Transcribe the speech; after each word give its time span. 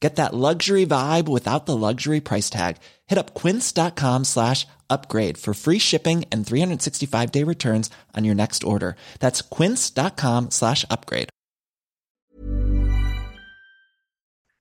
Get 0.00 0.16
that 0.16 0.34
luxury 0.34 0.84
vibe 0.84 1.26
without 1.26 1.64
the 1.64 1.76
luxury 1.76 2.20
price 2.20 2.50
tag. 2.50 2.76
Hit 3.06 3.18
up 3.18 3.34
quince.com 3.34 4.24
slash 4.24 4.66
upgrade 4.90 5.38
for 5.38 5.54
free 5.54 5.78
shipping 5.78 6.24
and 6.30 6.44
365-day 6.44 7.44
returns 7.44 7.90
on 8.14 8.24
your 8.24 8.34
next 8.34 8.62
order. 8.62 8.96
That's 9.20 9.40
quince.com 9.40 10.50
slash 10.50 10.84
upgrade. 10.90 11.30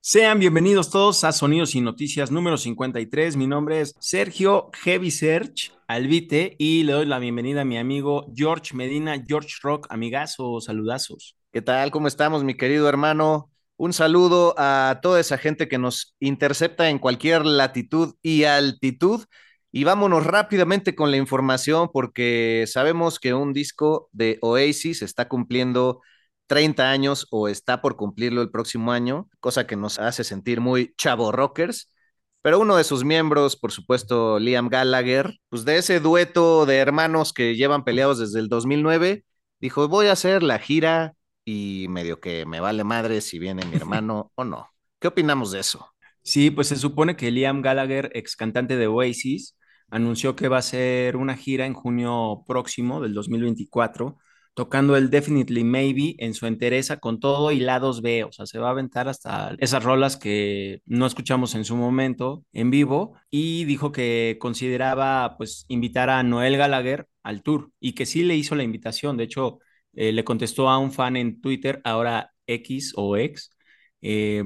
Sean 0.07 0.39
bienvenidos 0.39 0.91
todos 0.91 1.23
a 1.23 1.31
Sonidos 1.31 1.73
y 1.73 1.81
Noticias 1.81 2.29
número 2.29 2.57
53. 2.57 3.35
Mi 3.37 3.47
nombre 3.47 3.81
es 3.81 3.95
Sergio 3.99 4.69
Heavy 4.83 5.09
Search 5.09 5.71
Albite 5.87 6.55
y 6.59 6.83
le 6.83 6.93
doy 6.93 7.05
la 7.07 7.17
bienvenida 7.17 7.61
a 7.61 7.65
mi 7.65 7.79
amigo 7.79 8.31
George 8.35 8.75
Medina, 8.75 9.23
George 9.27 9.55
Rock, 9.63 9.87
amigazo, 9.89 10.61
saludazos. 10.61 11.37
¿Qué 11.51 11.63
tal? 11.63 11.89
¿Cómo 11.89 12.07
estamos, 12.07 12.43
mi 12.43 12.55
querido 12.55 12.87
hermano? 12.87 13.49
Un 13.77 13.91
saludo 13.93 14.55
a 14.57 14.99
toda 15.01 15.19
esa 15.19 15.37
gente 15.37 15.67
que 15.67 15.77
nos 15.77 16.15
intercepta 16.19 16.89
en 16.89 16.99
cualquier 16.99 17.45
latitud 17.45 18.15
y 18.21 18.45
altitud. 18.45 19.25
Y 19.71 19.83
vámonos 19.83 20.25
rápidamente 20.25 20.95
con 20.95 21.11
la 21.11 21.17
información 21.17 21.89
porque 21.91 22.65
sabemos 22.67 23.19
que 23.19 23.33
un 23.33 23.51
disco 23.51 24.09
de 24.13 24.37
Oasis 24.41 25.01
está 25.01 25.27
cumpliendo 25.27 26.01
30 26.47 26.89
años 26.89 27.27
o 27.31 27.49
está 27.49 27.81
por 27.81 27.97
cumplirlo 27.97 28.41
el 28.41 28.51
próximo 28.51 28.91
año, 28.93 29.27
cosa 29.41 29.67
que 29.67 29.75
nos 29.75 29.99
hace 29.99 30.23
sentir 30.23 30.61
muy 30.61 30.93
chavo 30.97 31.31
rockers. 31.33 31.91
Pero 32.41 32.59
uno 32.59 32.77
de 32.77 32.83
sus 32.85 33.03
miembros, 33.03 33.57
por 33.57 33.71
supuesto, 33.71 34.39
Liam 34.39 34.69
Gallagher, 34.69 35.39
pues 35.49 35.65
de 35.65 35.77
ese 35.77 35.99
dueto 35.99 36.65
de 36.65 36.77
hermanos 36.77 37.33
que 37.33 37.55
llevan 37.55 37.83
peleados 37.83 38.19
desde 38.19 38.39
el 38.39 38.49
2009, 38.49 39.25
dijo, 39.59 39.87
voy 39.89 40.07
a 40.07 40.13
hacer 40.13 40.43
la 40.43 40.59
gira 40.59 41.15
y 41.45 41.87
medio 41.89 42.19
que 42.19 42.45
me 42.45 42.59
vale 42.59 42.83
madre 42.83 43.21
si 43.21 43.39
viene 43.39 43.65
mi 43.65 43.75
hermano 43.77 44.31
o 44.35 44.43
no. 44.43 44.67
¿Qué 44.99 45.07
opinamos 45.07 45.51
de 45.51 45.59
eso? 45.59 45.87
Sí, 46.23 46.49
pues 46.49 46.67
se 46.69 46.75
supone 46.75 47.15
que 47.15 47.31
Liam 47.31 47.61
Gallagher, 47.61 48.11
ex 48.13 48.35
cantante 48.35 48.75
de 48.77 48.87
Oasis, 48.87 49.55
anunció 49.89 50.35
que 50.35 50.47
va 50.47 50.57
a 50.57 50.59
hacer 50.59 51.15
una 51.15 51.37
gira 51.37 51.67
en 51.67 51.73
junio 51.73 52.43
próximo 52.47 52.99
del 53.01 53.13
2024 53.13 54.17
tocando 54.55 54.95
el 54.95 55.09
Definitely 55.09 55.63
Maybe 55.65 56.15
en 56.17 56.33
su 56.33 56.47
entereza 56.47 56.97
con 56.97 57.19
todo 57.19 57.51
y 57.51 57.59
lados 57.59 58.01
B, 58.01 58.23
o 58.23 58.31
sea, 58.31 58.45
se 58.45 58.57
va 58.57 58.69
a 58.69 58.71
aventar 58.71 59.09
hasta 59.09 59.53
esas 59.59 59.83
rolas 59.83 60.15
que 60.17 60.81
no 60.85 61.05
escuchamos 61.05 61.55
en 61.55 61.65
su 61.65 61.75
momento 61.75 62.45
en 62.53 62.71
vivo 62.71 63.15
y 63.29 63.65
dijo 63.65 63.91
que 63.91 64.37
consideraba 64.39 65.35
pues 65.37 65.65
invitar 65.67 66.09
a 66.09 66.23
Noel 66.23 66.57
Gallagher 66.57 67.05
al 67.21 67.43
tour 67.43 67.71
y 67.81 67.93
que 67.93 68.05
sí 68.05 68.23
le 68.23 68.35
hizo 68.35 68.55
la 68.55 68.63
invitación, 68.63 69.17
de 69.17 69.25
hecho 69.25 69.59
eh, 69.95 70.11
le 70.11 70.23
contestó 70.23 70.69
a 70.69 70.77
un 70.77 70.91
fan 70.91 71.15
en 71.17 71.41
Twitter, 71.41 71.81
ahora 71.83 72.33
X 72.47 72.93
o 72.95 73.17
X, 73.17 73.51
eh, 74.01 74.43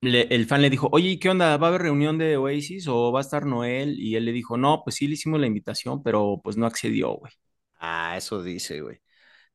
el 0.00 0.46
fan 0.46 0.62
le 0.62 0.70
dijo, 0.70 0.88
oye, 0.92 1.18
¿qué 1.18 1.28
onda? 1.30 1.56
¿Va 1.56 1.66
a 1.66 1.70
haber 1.70 1.82
reunión 1.82 2.18
de 2.18 2.36
Oasis 2.36 2.86
o 2.88 3.10
va 3.12 3.20
a 3.20 3.22
estar 3.22 3.46
Noel? 3.46 3.98
Y 3.98 4.14
él 4.16 4.24
le 4.26 4.32
dijo, 4.32 4.56
no, 4.56 4.82
pues 4.84 4.96
sí 4.96 5.08
le 5.08 5.14
hicimos 5.14 5.40
la 5.40 5.46
invitación, 5.48 6.02
pero 6.02 6.40
pues 6.42 6.56
no 6.56 6.66
accedió, 6.66 7.12
güey. 7.14 7.32
Ah, 7.80 8.16
eso 8.16 8.42
dice, 8.42 8.80
güey. 8.80 9.00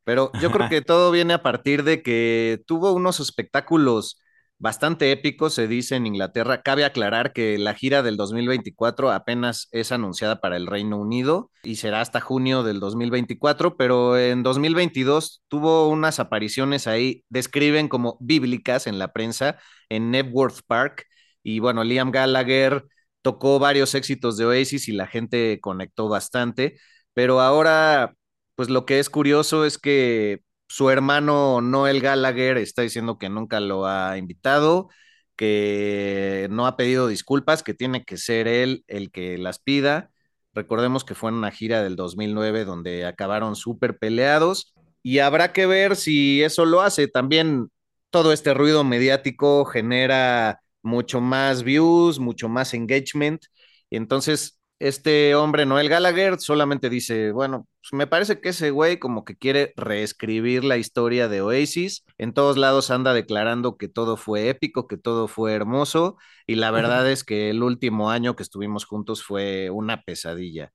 Pero 0.04 0.32
yo 0.42 0.52
creo 0.52 0.68
que 0.70 0.82
todo 0.82 1.12
viene 1.12 1.34
a 1.34 1.44
partir 1.44 1.84
de 1.84 2.04
que 2.04 2.62
tuvo 2.68 2.94
unos 2.94 3.20
espectáculos 3.20 4.20
bastante 4.64 5.12
épicos, 5.12 5.54
se 5.54 5.68
dice 5.68 5.98
en 5.98 6.08
Inglaterra. 6.08 6.62
Cabe 6.62 6.86
aclarar 6.86 7.34
que 7.34 7.58
la 7.58 7.74
gira 7.74 8.02
del 8.02 8.16
2024 8.16 9.12
apenas 9.12 9.68
es 9.74 9.92
anunciada 9.92 10.40
para 10.40 10.56
el 10.56 10.68
Reino 10.68 10.98
Unido 10.98 11.52
y 11.64 11.76
será 11.76 12.00
hasta 12.00 12.22
junio 12.22 12.64
del 12.64 12.80
2024, 12.80 13.76
pero 13.76 14.18
en 14.18 14.42
2022 14.42 15.44
tuvo 15.50 15.90
unas 15.90 16.22
apariciones 16.22 16.88
ahí, 16.88 17.26
describen 17.28 17.90
como 17.90 18.18
bíblicas 18.22 18.88
en 18.88 19.00
la 19.00 19.12
prensa, 19.12 19.58
en 19.90 20.12
Nebworth 20.12 20.62
Park. 20.66 21.08
Y 21.44 21.60
bueno, 21.60 21.84
Liam 21.84 22.12
Gallagher 22.12 22.86
tocó 23.22 23.60
varios 23.60 23.94
éxitos 23.96 24.38
de 24.38 24.46
Oasis 24.46 24.88
y 24.88 24.94
la 24.94 25.08
gente 25.08 25.60
conectó 25.60 26.08
bastante, 26.08 26.80
pero 27.14 27.42
ahora 27.42 28.14
pues 28.56 28.70
lo 28.70 28.86
que 28.86 29.00
es 29.00 29.10
curioso 29.10 29.66
es 29.66 29.78
que 29.78 30.42
su 30.68 30.90
hermano 30.90 31.62
Noel 31.62 32.02
Gallagher 32.02 32.58
está 32.58 32.82
diciendo 32.82 33.18
que 33.18 33.30
nunca 33.30 33.60
lo 33.60 33.86
ha 33.86 34.18
invitado, 34.18 34.90
que 35.36 36.48
no 36.52 36.68
ha 36.68 36.78
pedido 36.78 37.08
disculpas, 37.08 37.64
que 37.64 37.74
tiene 37.74 38.04
que 38.06 38.18
ser 38.18 38.48
él 38.48 38.84
el 38.88 39.12
que 39.12 39.38
las 39.38 39.60
pida. 39.60 40.12
Recordemos 40.54 41.04
que 41.04 41.16
fue 41.16 41.32
en 41.32 41.38
una 41.38 41.52
gira 41.52 41.84
del 41.84 41.96
2009 41.96 42.66
donde 42.66 43.06
acabaron 43.06 43.56
súper 43.56 43.98
peleados 43.98 44.74
y 45.02 45.20
habrá 45.20 45.54
que 45.54 45.66
ver 45.66 45.96
si 45.96 46.44
eso 46.44 46.66
lo 46.66 46.82
hace. 46.82 47.08
También 47.08 47.70
todo 48.10 48.34
este 48.34 48.54
ruido 48.54 48.84
mediático 48.84 49.66
genera 49.66 50.62
mucho 50.84 51.22
más 51.22 51.64
views, 51.64 52.20
mucho 52.20 52.50
más 52.50 52.74
engagement. 52.74 53.44
Entonces 53.90 54.60
este 54.80 55.36
hombre, 55.36 55.66
Noel 55.66 55.90
Gallagher, 55.90 56.40
solamente 56.40 56.90
dice, 56.90 57.32
bueno, 57.32 57.68
pues 57.82 57.94
me 57.94 58.08
parece 58.08 58.42
que 58.42 58.50
ese 58.50 58.72
güey 58.72 59.00
como 59.00 59.24
que 59.24 59.38
quiere 59.38 59.74
reescribir 59.78 60.64
la 60.64 60.78
historia 60.78 61.28
de 61.28 61.42
Oasis. 61.42 62.04
En 62.18 62.34
todos 62.34 62.58
lados 62.58 62.92
anda 62.92 63.14
declarando 63.14 63.78
que 63.78 63.88
todo 63.88 64.18
fue 64.18 64.50
épico, 64.50 64.88
que 64.88 64.98
todo 64.98 65.28
fue 65.28 65.54
hermoso. 65.54 66.18
Y 66.48 66.56
la 66.56 66.72
verdad 66.72 67.10
es 67.10 67.24
que 67.24 67.50
el 67.50 67.64
último 67.64 68.10
año 68.10 68.36
que 68.36 68.44
estuvimos 68.44 68.86
juntos 68.86 69.24
fue 69.24 69.70
una 69.70 70.04
pesadilla. 70.04 70.74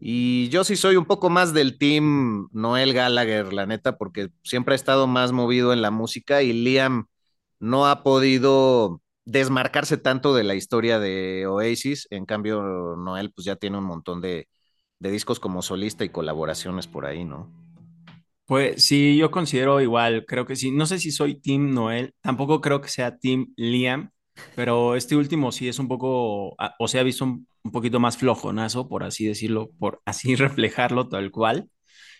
Y 0.00 0.48
yo 0.48 0.64
sí 0.64 0.76
soy 0.76 0.96
un 0.96 1.04
poco 1.04 1.30
más 1.30 1.52
del 1.52 1.78
team 1.78 2.48
Noel 2.52 2.94
Gallagher, 2.94 3.52
la 3.52 3.66
neta, 3.66 3.98
porque 3.98 4.30
siempre 4.42 4.74
ha 4.74 4.76
estado 4.76 5.06
más 5.06 5.32
movido 5.32 5.72
en 5.72 5.82
la 5.82 5.90
música 5.90 6.42
y 6.42 6.52
Liam 6.52 7.06
no 7.60 7.86
ha 7.86 8.02
podido 8.02 9.01
desmarcarse 9.24 9.96
tanto 9.96 10.34
de 10.34 10.44
la 10.44 10.54
historia 10.54 10.98
de 10.98 11.46
Oasis. 11.46 12.06
En 12.10 12.26
cambio, 12.26 12.96
Noel 12.96 13.32
pues 13.32 13.44
ya 13.44 13.56
tiene 13.56 13.78
un 13.78 13.84
montón 13.84 14.20
de, 14.20 14.48
discos 14.98 15.40
como 15.40 15.62
solista 15.62 16.04
y 16.04 16.10
colaboraciones 16.10 16.86
por 16.86 17.06
ahí, 17.06 17.24
¿no? 17.24 17.50
Pues 18.46 18.84
sí, 18.84 19.16
yo 19.16 19.30
considero 19.30 19.80
igual, 19.80 20.24
creo 20.26 20.46
que 20.46 20.56
sí. 20.56 20.70
No 20.70 20.86
sé 20.86 20.98
si 20.98 21.10
soy 21.10 21.40
Team 21.40 21.74
Noel, 21.74 22.14
tampoco 22.20 22.60
creo 22.60 22.80
que 22.80 22.88
sea 22.88 23.16
Team 23.16 23.52
Liam, 23.56 24.10
pero 24.54 24.94
este 24.94 25.16
último 25.16 25.52
sí 25.52 25.68
es 25.68 25.78
un 25.78 25.88
poco, 25.88 26.54
ah, 26.58 26.74
o 26.78 26.88
sea, 26.88 27.00
ha 27.00 27.04
visto 27.04 27.24
un, 27.24 27.46
poquito 27.72 28.00
más 28.00 28.16
flojonazo, 28.16 28.88
por 28.88 29.04
así 29.04 29.26
decirlo, 29.26 29.70
por 29.78 30.02
así 30.04 30.34
reflejarlo 30.36 31.08
tal 31.08 31.30
cual. 31.30 31.68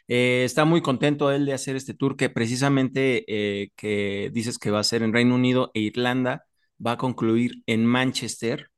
Eh, 0.09 0.43
está 0.45 0.65
muy 0.65 0.83
contento 0.83 1.31
él 1.31 1.47
de 1.47 1.53
hacer 1.53 1.77
este 1.77 1.95
tour 1.95 2.17
que 2.17 2.29
precisamente 2.29 3.25
eh, 3.29 3.71
que 3.77 4.31
dices 4.33 4.59
que 4.59 4.71
va 4.71 4.81
a 4.81 4.85
ser 4.85 5.03
en 5.03 5.13
Reino 5.13 5.35
Unido 5.37 5.71
e 5.75 5.81
Irlanda 5.81 6.45
va 6.85 6.93
a 6.93 6.97
concluir 6.99 7.63
en 7.67 7.87
Manchester. 7.87 8.71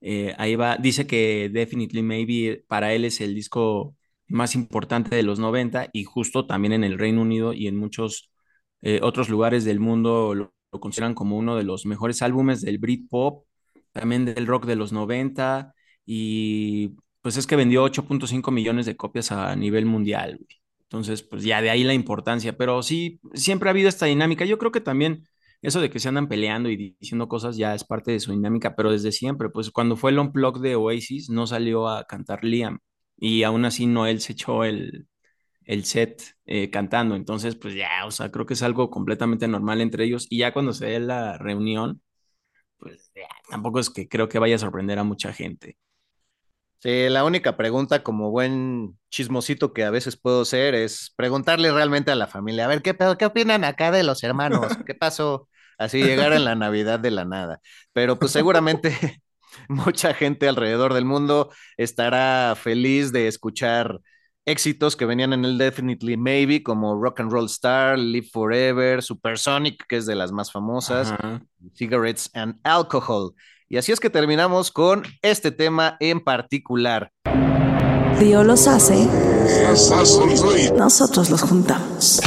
Eh, 0.00 0.34
ahí 0.38 0.56
va, 0.56 0.76
dice 0.76 1.06
que 1.06 1.50
Definitely 1.52 2.02
Maybe 2.02 2.64
para 2.68 2.94
él 2.94 3.04
es 3.04 3.20
el 3.20 3.34
disco 3.34 3.96
más 4.28 4.54
importante 4.54 5.14
de 5.16 5.22
los 5.22 5.38
90 5.38 5.90
y 5.92 6.04
justo 6.04 6.46
también 6.46 6.72
en 6.72 6.84
el 6.84 6.98
Reino 6.98 7.22
Unido 7.22 7.52
y 7.52 7.66
en 7.66 7.76
muchos 7.76 8.30
eh, 8.82 9.00
otros 9.02 9.28
lugares 9.28 9.64
del 9.64 9.80
mundo 9.80 10.34
lo, 10.34 10.54
consideran 10.80 11.14
como 11.14 11.36
uno 11.36 11.56
de 11.56 11.64
los 11.64 11.84
mejores 11.86 12.22
álbumes 12.22 12.60
del 12.62 12.78
Britpop, 12.78 13.46
también 13.92 14.24
del 14.24 14.46
rock 14.46 14.66
de 14.66 14.76
los 14.76 14.92
90 14.92 15.74
y 16.06 16.96
pues 17.22 17.36
es 17.36 17.46
que 17.46 17.56
vendió 17.56 17.84
8.5 17.84 18.50
millones 18.50 18.86
de 18.86 18.96
copias 18.96 19.32
a 19.32 19.54
nivel 19.56 19.84
mundial. 19.86 20.40
Entonces, 20.84 21.22
pues 21.22 21.44
ya 21.44 21.62
de 21.62 21.70
ahí 21.70 21.84
la 21.84 21.94
importancia, 21.94 22.56
pero 22.56 22.82
sí, 22.82 23.20
siempre 23.34 23.68
ha 23.68 23.72
habido 23.72 23.88
esta 23.88 24.06
dinámica. 24.06 24.44
Yo 24.44 24.58
creo 24.58 24.72
que 24.72 24.80
también 24.80 25.24
eso 25.62 25.80
de 25.80 25.90
que 25.90 25.98
se 26.00 26.08
andan 26.08 26.28
peleando 26.28 26.68
y 26.70 26.96
diciendo 26.98 27.28
cosas 27.28 27.56
ya 27.56 27.74
es 27.74 27.84
parte 27.84 28.12
de 28.12 28.20
su 28.20 28.32
dinámica, 28.32 28.74
pero 28.76 28.90
desde 28.92 29.12
siempre, 29.12 29.50
pues 29.50 29.70
cuando 29.70 29.96
fue 29.96 30.10
el 30.10 30.18
unplug 30.18 30.60
de 30.60 30.76
Oasis 30.76 31.30
no 31.30 31.46
salió 31.46 31.88
a 31.88 32.04
cantar 32.06 32.44
Liam 32.44 32.78
y 33.16 33.42
aún 33.42 33.64
así 33.64 33.86
Noel 33.86 34.20
se 34.20 34.32
echó 34.32 34.64
el, 34.64 35.06
el 35.64 35.84
set 35.84 36.22
eh, 36.46 36.70
cantando. 36.70 37.14
Entonces, 37.16 37.56
pues 37.56 37.74
ya, 37.74 38.06
o 38.06 38.10
sea, 38.10 38.30
creo 38.30 38.46
que 38.46 38.54
es 38.54 38.62
algo 38.62 38.90
completamente 38.90 39.48
normal 39.48 39.80
entre 39.80 40.04
ellos. 40.04 40.26
Y 40.30 40.38
ya 40.38 40.52
cuando 40.52 40.72
se 40.72 40.86
dé 40.86 41.00
la 41.00 41.38
reunión, 41.38 42.02
pues 42.78 43.12
ya, 43.14 43.28
tampoco 43.50 43.80
es 43.80 43.90
que 43.90 44.08
creo 44.08 44.28
que 44.28 44.38
vaya 44.38 44.56
a 44.56 44.58
sorprender 44.58 44.98
a 44.98 45.04
mucha 45.04 45.32
gente. 45.32 45.78
Sí, 46.80 47.10
la 47.10 47.24
única 47.24 47.58
pregunta 47.58 48.02
como 48.02 48.30
buen 48.30 48.98
chismosito 49.10 49.74
que 49.74 49.84
a 49.84 49.90
veces 49.90 50.16
puedo 50.16 50.46
ser 50.46 50.74
es 50.74 51.12
preguntarle 51.14 51.70
realmente 51.70 52.10
a 52.10 52.14
la 52.14 52.26
familia, 52.26 52.64
a 52.64 52.68
ver, 52.68 52.80
¿qué, 52.80 52.96
qué 53.18 53.26
opinan 53.26 53.64
acá 53.64 53.90
de 53.90 54.02
los 54.02 54.22
hermanos? 54.22 54.78
¿Qué 54.86 54.94
pasó? 54.94 55.46
Así 55.76 56.02
llegar 56.02 56.32
en 56.32 56.44
la 56.44 56.54
Navidad 56.54 56.98
de 56.98 57.10
la 57.10 57.26
nada. 57.26 57.60
Pero 57.92 58.18
pues 58.18 58.32
seguramente 58.32 58.96
mucha 59.68 60.14
gente 60.14 60.48
alrededor 60.48 60.94
del 60.94 61.04
mundo 61.04 61.50
estará 61.76 62.54
feliz 62.56 63.12
de 63.12 63.28
escuchar 63.28 64.00
éxitos 64.46 64.96
que 64.96 65.04
venían 65.04 65.34
en 65.34 65.44
el 65.44 65.58
Definitely 65.58 66.16
Maybe, 66.16 66.62
como 66.62 67.00
Rock 67.00 67.20
and 67.20 67.30
Roll 67.30 67.46
Star, 67.46 67.98
Live 67.98 68.28
Forever, 68.32 69.02
Supersonic, 69.02 69.84
que 69.86 69.96
es 69.98 70.06
de 70.06 70.14
las 70.14 70.32
más 70.32 70.50
famosas, 70.50 71.14
Cigarettes 71.74 72.30
and 72.34 72.58
Alcohol. 72.64 73.34
Y 73.72 73.76
así 73.76 73.92
es 73.92 74.00
que 74.00 74.10
terminamos 74.10 74.72
con 74.72 75.04
este 75.22 75.52
tema 75.52 75.96
en 76.00 76.18
particular. 76.18 77.12
Dios 78.18 78.44
los 78.44 78.66
hace, 78.66 79.06
nosotros 80.76 81.30
los 81.30 81.40
juntamos. 81.40 82.20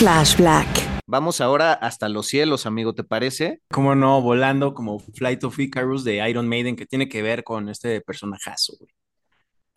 Flash 0.00 0.36
Black. 0.38 0.66
Vamos 1.06 1.40
ahora 1.40 1.72
hasta 1.72 2.08
los 2.08 2.26
cielos, 2.26 2.66
amigo, 2.66 2.94
¿te 2.96 3.04
parece? 3.04 3.60
Cómo 3.70 3.94
no, 3.94 4.20
volando 4.20 4.74
como 4.74 4.98
Flight 4.98 5.44
of 5.44 5.56
Icarus 5.60 6.02
de 6.02 6.28
Iron 6.28 6.48
Maiden, 6.48 6.74
que 6.74 6.86
tiene 6.86 7.08
que 7.08 7.22
ver 7.22 7.44
con 7.44 7.68
este 7.68 8.00
personajazo, 8.00 8.72
güey. 8.80 8.90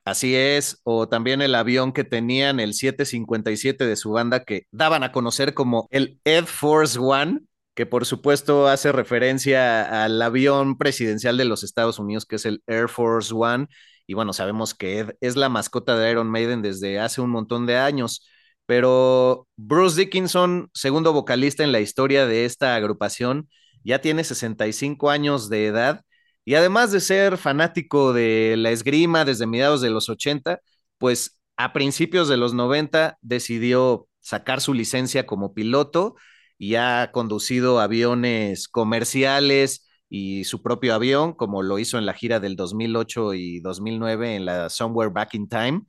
Así 0.06 0.36
es, 0.36 0.82
o 0.84 1.08
también 1.08 1.44
el 1.44 1.54
avión 1.54 1.94
que 1.94 2.04
tenían, 2.04 2.60
el 2.60 2.74
757 2.74 3.86
de 3.86 3.96
su 3.96 4.10
banda, 4.10 4.44
que 4.44 4.64
daban 4.72 5.04
a 5.04 5.12
conocer 5.12 5.54
como 5.54 5.88
el 5.92 6.20
Ed 6.26 6.46
Force 6.46 6.98
One, 7.00 7.42
que 7.76 7.86
por 7.86 8.06
supuesto 8.06 8.68
hace 8.68 8.92
referencia 8.92 10.04
al 10.04 10.22
avión 10.22 10.78
presidencial 10.78 11.38
de 11.38 11.46
los 11.46 11.64
Estados 11.64 12.00
Unidos, 12.00 12.26
que 12.26 12.36
es 12.38 12.46
el 12.46 12.62
Air 12.68 12.90
Force 12.90 13.34
One. 13.36 13.68
Y 14.06 14.14
bueno, 14.14 14.34
sabemos 14.34 14.74
que 14.74 15.16
es 15.22 15.36
la 15.36 15.50
mascota 15.50 15.98
de 15.98 16.12
Iron 16.12 16.30
Maiden 16.30 16.62
desde 16.62 17.00
hace 17.00 17.22
un 17.22 17.30
montón 17.32 17.66
de 17.66 17.78
años. 17.78 18.28
Pero 18.66 19.48
Bruce 19.56 20.00
Dickinson, 20.00 20.70
segundo 20.74 21.14
vocalista 21.14 21.64
en 21.64 21.72
la 21.72 21.80
historia 21.82 22.26
de 22.28 22.46
esta 22.46 22.76
agrupación, 22.76 23.50
ya 23.84 24.00
tiene 24.00 24.24
65 24.24 25.10
años 25.10 25.50
de 25.50 25.68
edad 25.68 26.02
y 26.46 26.56
además 26.56 26.92
de 26.92 27.00
ser 27.00 27.38
fanático 27.38 28.14
de 28.14 28.56
la 28.58 28.72
esgrima 28.72 29.26
desde 29.26 29.48
mediados 29.48 29.82
de 29.82 29.90
los 29.90 30.10
80, 30.10 30.62
pues 30.98 31.40
a 31.58 31.74
principios 31.74 32.28
de 32.28 32.38
los 32.38 32.54
90 32.54 33.18
decidió 33.22 34.08
sacar 34.20 34.62
su 34.62 34.74
licencia 34.74 35.26
como 35.26 35.54
piloto 35.54 36.16
y 36.64 36.76
ha 36.76 37.12
conducido 37.12 37.82
aviones 37.82 38.70
comerciales 38.70 39.86
y 40.10 40.46
su 40.46 40.62
propio 40.62 40.94
avión, 40.96 41.34
como 41.34 41.62
lo 41.62 41.78
hizo 41.78 41.98
en 41.98 42.06
la 42.06 42.14
gira 42.14 42.40
del 42.40 42.56
2008 42.56 43.34
y 43.34 43.60
2009 43.60 44.36
en 44.38 44.46
la 44.46 44.70
Somewhere 44.70 45.12
Back 45.12 45.34
in 45.34 45.50
Time. 45.50 45.82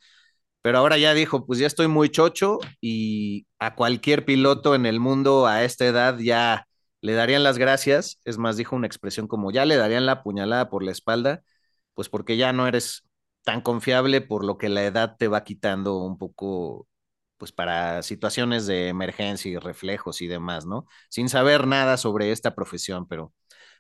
Pero 0.63 0.79
ahora 0.79 0.99
ya 0.99 1.15
dijo, 1.15 1.47
pues 1.47 1.61
ya 1.61 1.69
estoy 1.69 1.89
muy 1.89 2.09
chocho 2.11 2.59
y 2.81 3.47
a 3.61 3.77
cualquier 3.77 4.25
piloto 4.25 4.75
en 4.75 4.87
el 4.87 4.99
mundo 5.01 5.47
a 5.47 5.65
esta 5.65 5.87
edad 5.87 6.19
ya 6.19 6.67
le 7.03 7.13
darían 7.15 7.45
las 7.45 7.59
gracias. 7.59 8.19
Es 8.25 8.39
más, 8.39 8.57
dijo 8.57 8.75
una 8.75 8.89
expresión 8.89 9.29
como 9.29 9.53
ya 9.53 9.65
le 9.67 9.77
darían 9.77 10.07
la 10.07 10.25
puñalada 10.25 10.71
por 10.71 10.83
la 10.83 10.93
espalda, 10.93 11.43
pues 11.95 12.09
porque 12.09 12.37
ya 12.37 12.53
no 12.53 12.67
eres 12.67 13.05
tan 13.45 13.61
confiable 13.61 14.21
por 14.23 14.45
lo 14.45 14.59
que 14.59 14.69
la 14.71 14.85
edad 14.85 15.17
te 15.19 15.29
va 15.29 15.45
quitando 15.45 15.99
un 15.99 16.19
poco 16.19 16.89
pues 17.37 17.53
para 17.53 18.03
situaciones 18.03 18.67
de 18.67 18.89
emergencia 18.89 19.51
y 19.51 19.57
reflejos 19.57 20.23
y 20.23 20.27
demás, 20.27 20.67
¿no? 20.67 20.87
Sin 21.09 21.29
saber 21.29 21.67
nada 21.67 21.97
sobre 21.97 22.33
esta 22.33 22.55
profesión, 22.55 23.07
pero 23.07 23.33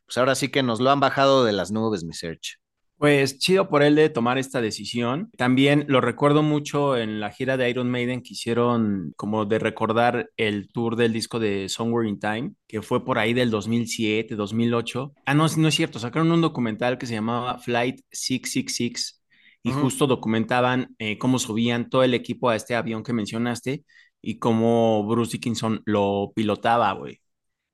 pues 0.07 0.19
ahora 0.19 0.35
sí 0.35 0.49
que 0.49 0.63
nos 0.63 0.81
lo 0.81 0.91
han 0.91 1.01
bajado 1.01 1.45
de 1.45 1.53
las 1.53 1.71
nubes, 1.71 2.05
mi 2.05 2.13
search. 2.13 2.59
Pues 2.97 3.39
chido 3.39 3.69
por 3.69 3.83
él 3.83 3.97
de 3.97 4.09
tomar 4.09 4.39
esta 4.39 4.61
decisión. 4.61 5.31
También 5.37 5.85
lo 5.89 6.01
recuerdo 6.01 6.43
mucho 6.43 6.97
en 6.97 7.19
la 7.21 7.31
gira 7.31 7.57
de 7.57 7.69
Iron 7.69 7.91
Maiden 7.91 8.23
que 8.23 8.35
hicieron 8.35 9.13
como 9.17 9.45
de 9.47 9.59
recordar 9.59 10.31
el 10.37 10.69
tour 10.69 10.95
del 10.97 11.13
disco 11.13 11.41
de 11.41 11.69
Somewhere 11.69 12.09
in 12.09 12.21
Time, 12.21 12.53
que 12.69 12.83
fue 12.83 13.05
por 13.05 13.19
ahí 13.19 13.35
del 13.35 13.51
2007, 13.51 14.37
2008. 14.37 15.13
Ah, 15.27 15.35
no, 15.35 15.47
no 15.57 15.69
es 15.69 15.75
cierto, 15.75 15.99
sacaron 15.99 16.31
un 16.31 16.41
documental 16.41 16.97
que 16.97 17.07
se 17.07 17.15
llamaba 17.15 17.59
Flight 17.59 18.01
666 18.13 19.24
y 19.65 19.73
justo 19.73 20.07
documentaban 20.07 20.95
eh, 20.99 21.19
cómo 21.19 21.39
subían 21.41 21.91
todo 21.91 22.05
el 22.05 22.15
equipo 22.15 22.51
a 22.51 22.57
este 22.57 22.77
avión 22.77 23.03
que 23.03 23.15
mencionaste 23.15 23.85
y 24.23 24.39
cómo 24.39 25.07
Bruce 25.07 25.33
Dickinson 25.33 25.83
lo 25.87 26.33
pilotaba, 26.37 26.93
güey. 26.93 27.21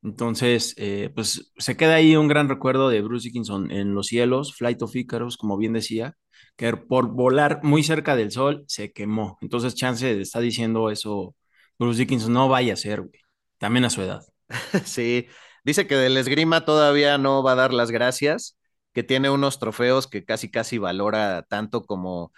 Entonces, 0.02 0.74
eh, 0.78 1.10
pues 1.14 1.52
se 1.58 1.76
queda 1.76 1.96
ahí 1.96 2.16
un 2.16 2.28
gran 2.28 2.48
recuerdo 2.48 2.88
de 2.88 3.02
Bruce 3.02 3.26
Dickinson 3.28 3.70
en 3.70 3.94
los 3.94 4.06
cielos, 4.06 4.54
Flight 4.56 4.80
of 4.82 4.96
Icarus, 4.96 5.36
como 5.36 5.58
bien 5.58 5.74
decía, 5.74 6.16
que 6.56 6.74
por 6.76 7.08
volar 7.08 7.60
muy 7.64 7.82
cerca 7.82 8.16
del 8.16 8.30
sol 8.32 8.64
se 8.68 8.92
quemó. 8.92 9.38
Entonces, 9.42 9.74
Chance 9.74 10.20
está 10.20 10.40
diciendo 10.40 10.90
eso, 10.90 11.34
Bruce 11.78 11.98
Dickinson 12.00 12.32
no 12.32 12.48
vaya 12.48 12.74
a 12.74 12.76
ser, 12.76 13.00
güey, 13.02 13.20
también 13.58 13.84
a 13.84 13.90
su 13.90 14.02
edad. 14.02 14.22
Sí, 14.84 15.26
dice 15.64 15.86
que 15.86 15.96
del 15.96 16.16
esgrima 16.16 16.64
todavía 16.64 17.18
no 17.18 17.42
va 17.42 17.52
a 17.52 17.54
dar 17.56 17.72
las 17.74 17.90
gracias, 17.90 18.58
que 18.92 19.02
tiene 19.02 19.30
unos 19.30 19.58
trofeos 19.58 20.06
que 20.08 20.24
casi 20.24 20.50
casi 20.50 20.78
valora 20.78 21.42
tanto 21.48 21.84
como 21.84 22.32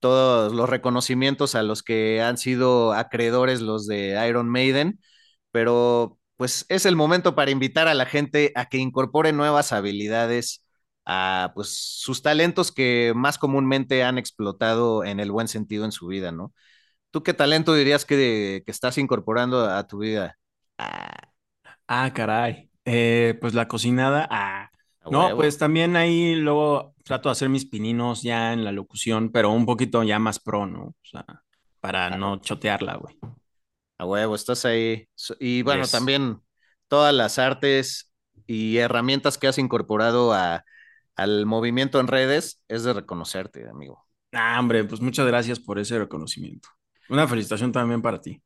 todos 0.00 0.52
los 0.52 0.68
reconocimientos 0.68 1.54
a 1.54 1.62
los 1.62 1.82
que 1.82 2.22
han 2.22 2.38
sido 2.38 2.92
acreedores 2.92 3.60
los 3.62 3.86
de 3.86 4.26
Iron 4.28 4.48
Maiden, 4.48 5.00
pero 5.50 6.18
pues 6.36 6.66
es 6.68 6.86
el 6.86 6.96
momento 6.96 7.34
para 7.34 7.50
invitar 7.50 7.88
a 7.88 7.94
la 7.94 8.06
gente 8.06 8.52
a 8.56 8.66
que 8.66 8.78
incorpore 8.78 9.32
nuevas 9.32 9.72
habilidades 9.72 10.64
a 11.06 11.52
pues 11.54 11.68
sus 12.00 12.22
talentos 12.22 12.72
que 12.72 13.12
más 13.14 13.38
comúnmente 13.38 14.02
han 14.04 14.18
explotado 14.18 15.04
en 15.04 15.20
el 15.20 15.30
buen 15.32 15.48
sentido 15.48 15.84
en 15.84 15.92
su 15.92 16.06
vida, 16.08 16.32
¿no? 16.32 16.52
¿Tú 17.10 17.22
qué 17.22 17.34
talento 17.34 17.74
dirías 17.74 18.04
que, 18.04 18.62
que 18.66 18.72
estás 18.72 18.98
incorporando 18.98 19.66
a 19.70 19.86
tu 19.86 19.98
vida? 19.98 20.38
Ah, 21.88 22.12
caray. 22.14 22.70
Eh, 22.84 23.36
pues 23.40 23.54
la 23.54 23.68
cocinada. 23.68 24.26
Ah, 24.30 24.70
no, 25.10 25.36
pues 25.36 25.58
también 25.58 25.96
ahí 25.96 26.34
luego 26.34 26.94
trato 27.04 27.28
de 27.28 27.32
hacer 27.32 27.48
mis 27.48 27.66
pininos 27.66 28.22
ya 28.22 28.52
en 28.52 28.64
la 28.64 28.72
locución, 28.72 29.30
pero 29.30 29.50
un 29.50 29.66
poquito 29.66 30.02
ya 30.02 30.18
más 30.18 30.38
pro, 30.38 30.66
¿no? 30.66 30.82
O 30.82 30.94
sea, 31.02 31.24
para 31.80 32.16
no 32.16 32.38
chotearla, 32.38 32.96
güey. 32.96 33.16
A 33.98 34.06
huevo, 34.06 34.34
estás 34.34 34.64
ahí. 34.64 35.08
Y 35.38 35.62
bueno, 35.62 35.86
también 35.86 36.40
todas 36.88 37.14
las 37.14 37.38
artes 37.38 38.12
y 38.46 38.78
herramientas 38.78 39.38
que 39.38 39.46
has 39.46 39.58
incorporado 39.58 40.32
a, 40.32 40.64
al 41.16 41.46
movimiento 41.46 42.00
en 42.00 42.08
redes 42.08 42.62
es 42.68 42.84
de 42.84 42.92
reconocerte, 42.92 43.68
amigo. 43.68 44.06
Ah, 44.32 44.58
hombre, 44.58 44.84
pues 44.84 45.00
muchas 45.00 45.26
gracias 45.26 45.60
por 45.60 45.78
ese 45.78 45.98
reconocimiento. 45.98 46.68
Una 47.08 47.28
felicitación 47.28 47.70
también 47.70 48.02
para 48.02 48.20
ti. 48.20 48.42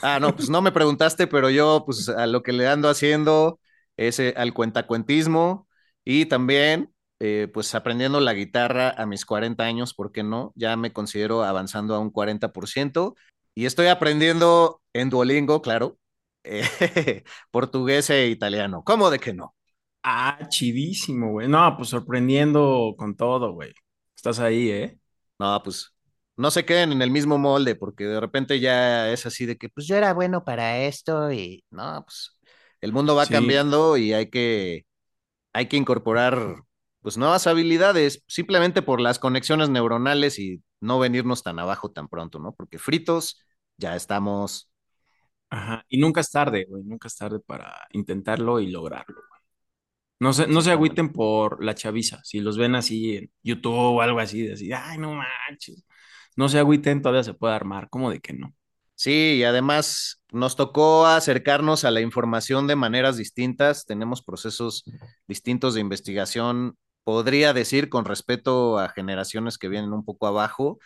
Ah, 0.00 0.18
no, 0.20 0.34
pues 0.34 0.48
no 0.48 0.62
me 0.62 0.72
preguntaste, 0.72 1.26
pero 1.26 1.50
yo, 1.50 1.82
pues 1.84 2.08
a 2.08 2.26
lo 2.26 2.42
que 2.42 2.52
le 2.52 2.68
ando 2.68 2.88
haciendo 2.88 3.60
es 3.96 4.18
eh, 4.20 4.32
al 4.36 4.54
cuentacuentismo 4.54 5.65
y 6.06 6.26
también, 6.26 6.94
eh, 7.18 7.48
pues 7.52 7.74
aprendiendo 7.74 8.20
la 8.20 8.32
guitarra 8.32 8.90
a 8.96 9.06
mis 9.06 9.26
40 9.26 9.64
años, 9.64 9.92
¿por 9.92 10.12
qué 10.12 10.22
no? 10.22 10.52
Ya 10.54 10.76
me 10.76 10.92
considero 10.92 11.42
avanzando 11.42 11.96
a 11.96 11.98
un 11.98 12.10
40% 12.10 13.16
y 13.54 13.66
estoy 13.66 13.88
aprendiendo 13.88 14.80
en 14.92 15.10
Duolingo, 15.10 15.60
claro, 15.62 15.98
eh, 16.44 17.24
portugués 17.50 18.08
e 18.10 18.28
italiano. 18.28 18.84
¿Cómo 18.84 19.10
de 19.10 19.18
que 19.18 19.34
no? 19.34 19.56
Ah, 20.04 20.46
chidísimo, 20.48 21.32
güey. 21.32 21.48
No, 21.48 21.76
pues 21.76 21.88
sorprendiendo 21.88 22.94
con 22.96 23.16
todo, 23.16 23.52
güey. 23.52 23.72
Estás 24.14 24.38
ahí, 24.38 24.70
¿eh? 24.70 24.98
No, 25.40 25.60
pues 25.64 25.92
no 26.36 26.52
se 26.52 26.64
queden 26.64 26.92
en 26.92 27.02
el 27.02 27.10
mismo 27.10 27.36
molde, 27.38 27.74
porque 27.74 28.04
de 28.04 28.20
repente 28.20 28.60
ya 28.60 29.10
es 29.10 29.26
así 29.26 29.44
de 29.44 29.56
que, 29.56 29.68
pues 29.68 29.88
yo 29.88 29.96
era 29.96 30.14
bueno 30.14 30.44
para 30.44 30.78
esto 30.82 31.32
y 31.32 31.64
no, 31.70 32.04
pues 32.04 32.38
el 32.80 32.92
mundo 32.92 33.16
va 33.16 33.26
cambiando 33.26 33.96
y 33.96 34.12
hay 34.12 34.30
que, 34.30 34.86
hay 35.56 35.68
que 35.68 35.76
incorporar 35.78 36.64
pues 37.00 37.16
nuevas 37.16 37.46
habilidades 37.46 38.22
simplemente 38.26 38.82
por 38.82 39.00
las 39.00 39.18
conexiones 39.18 39.70
neuronales 39.70 40.38
y 40.38 40.62
no 40.80 40.98
venirnos 40.98 41.42
tan 41.42 41.58
abajo 41.58 41.90
tan 41.90 42.08
pronto, 42.08 42.38
¿no? 42.38 42.54
Porque 42.54 42.78
fritos 42.78 43.42
ya 43.78 43.96
estamos. 43.96 44.70
Ajá, 45.50 45.84
y 45.88 45.98
nunca 45.98 46.20
es 46.20 46.30
tarde, 46.30 46.66
güey, 46.68 46.82
nunca 46.84 47.08
es 47.08 47.16
tarde 47.16 47.40
para 47.40 47.86
intentarlo 47.92 48.60
y 48.60 48.68
lograrlo, 48.70 49.16
güey. 49.16 49.40
No 50.20 50.32
se, 50.34 50.46
no 50.48 50.62
se 50.62 50.72
agüiten 50.72 51.12
por 51.12 51.64
la 51.64 51.74
chaviza, 51.74 52.20
si 52.24 52.40
los 52.40 52.58
ven 52.58 52.74
así 52.74 53.16
en 53.16 53.30
YouTube 53.42 53.74
o 53.74 54.02
algo 54.02 54.20
así, 54.20 54.42
de 54.42 54.54
así, 54.54 54.72
ay, 54.72 54.98
no 54.98 55.14
manches. 55.14 55.84
No 56.36 56.48
se 56.48 56.58
agüiten, 56.58 57.02
todavía 57.02 57.24
se 57.24 57.34
puede 57.34 57.54
armar, 57.54 57.88
¿cómo 57.90 58.10
de 58.10 58.20
que 58.20 58.32
no? 58.34 58.54
Sí, 58.98 59.36
y 59.38 59.44
además 59.44 60.22
nos 60.32 60.56
tocó 60.56 61.06
acercarnos 61.06 61.84
a 61.84 61.90
la 61.90 62.00
información 62.00 62.66
de 62.66 62.76
maneras 62.76 63.16
distintas, 63.18 63.84
tenemos 63.84 64.22
procesos 64.22 64.84
distintos 65.28 65.74
de 65.74 65.80
investigación 65.80 66.76
podría 67.04 67.52
decir 67.52 67.88
con 67.90 68.04
respeto 68.06 68.78
a 68.78 68.88
generaciones 68.88 69.58
que 69.58 69.68
vienen 69.68 69.92
un 69.92 70.04
poco 70.04 70.26
abajo, 70.26 70.78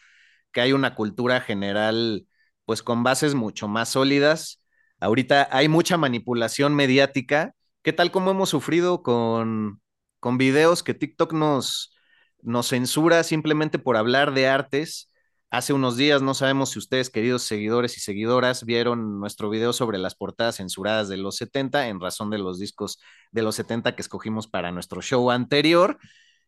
que 0.52 0.61
hay 0.62 0.73
una 0.75 0.95
cultura 0.97 1.40
general 1.43 2.26
pues 2.67 2.83
con 2.83 3.05
bases 3.05 3.35
mucho 3.37 3.69
más 3.69 3.90
sólidas. 3.90 4.62
Ahorita 5.00 5.49
hay 5.52 5.69
mucha 5.69 5.97
manipulación 5.99 6.75
mediática. 6.76 7.55
¿Qué 7.83 7.93
tal 7.95 8.11
como 8.12 8.33
hemos 8.33 8.50
sufrido 8.50 9.02
con, 9.02 9.83
con 10.21 10.38
videos 10.38 10.83
que 10.85 10.95
TikTok 10.95 11.33
nos, 11.35 11.97
nos 12.43 12.69
censura 12.69 13.25
simplemente 13.25 13.79
por 13.79 13.97
hablar 13.99 14.35
de 14.35 14.49
artes? 14.49 15.10
Hace 15.52 15.73
unos 15.73 15.97
días, 15.97 16.23
no 16.23 16.35
sabemos 16.35 16.71
si 16.71 16.78
ustedes, 16.78 17.11
queridos 17.11 17.42
seguidores 17.42 17.97
y 17.97 18.00
seguidoras, 18.00 18.64
vieron 18.64 19.19
nuestro 19.19 19.50
video 19.50 19.73
sobre 19.73 19.99
las 19.99 20.14
portadas 20.14 20.57
censuradas 20.59 21.09
de 21.09 21.16
los 21.16 21.37
70 21.37 21.88
en 21.88 21.99
razón 21.99 22.30
de 22.30 22.38
los 22.38 22.61
discos 22.61 23.00
de 23.33 23.42
los 23.42 23.57
70 23.57 23.97
que 23.97 24.02
escogimos 24.02 24.47
para 24.47 24.71
nuestro 24.71 25.02
show 25.02 25.28
anterior 25.33 25.99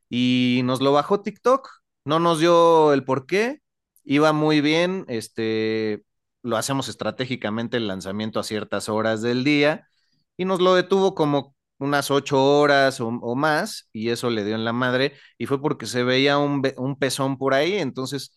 y 0.09 0.61
nos 0.65 0.81
lo 0.81 0.93
bajó 0.93 1.21
TikTok. 1.21 1.69
No 2.05 2.21
nos 2.21 2.39
dio 2.39 2.93
el 2.93 3.05
por 3.05 3.27
qué. 3.27 3.61
Iba 4.05 4.33
muy 4.33 4.61
bien, 4.61 5.05
este, 5.09 6.05
lo 6.43 6.57
hacemos 6.57 6.89
estratégicamente 6.89 7.79
el 7.79 7.89
lanzamiento 7.89 8.39
a 8.39 8.45
ciertas 8.45 8.89
horas 8.89 9.21
del 9.21 9.43
día 9.43 9.89
y 10.37 10.45
nos 10.45 10.61
lo 10.61 10.75
detuvo 10.75 11.15
como 11.17 11.57
unas 11.79 12.11
ocho 12.13 12.41
horas 12.61 13.01
o, 13.01 13.11
más 13.35 13.89
y 13.93 14.11
eso 14.11 14.31
le 14.31 14.45
dio 14.45 14.55
en 14.55 14.65
la 14.65 14.73
madre 14.73 15.15
y 15.39 15.47
fue 15.47 15.61
porque 15.61 15.87
se 15.87 16.05
veía 16.05 16.39
un, 16.39 16.63
un 16.77 16.99
pezón 16.99 17.39
por 17.39 17.55
ahí, 17.55 17.75
entonces 17.79 18.33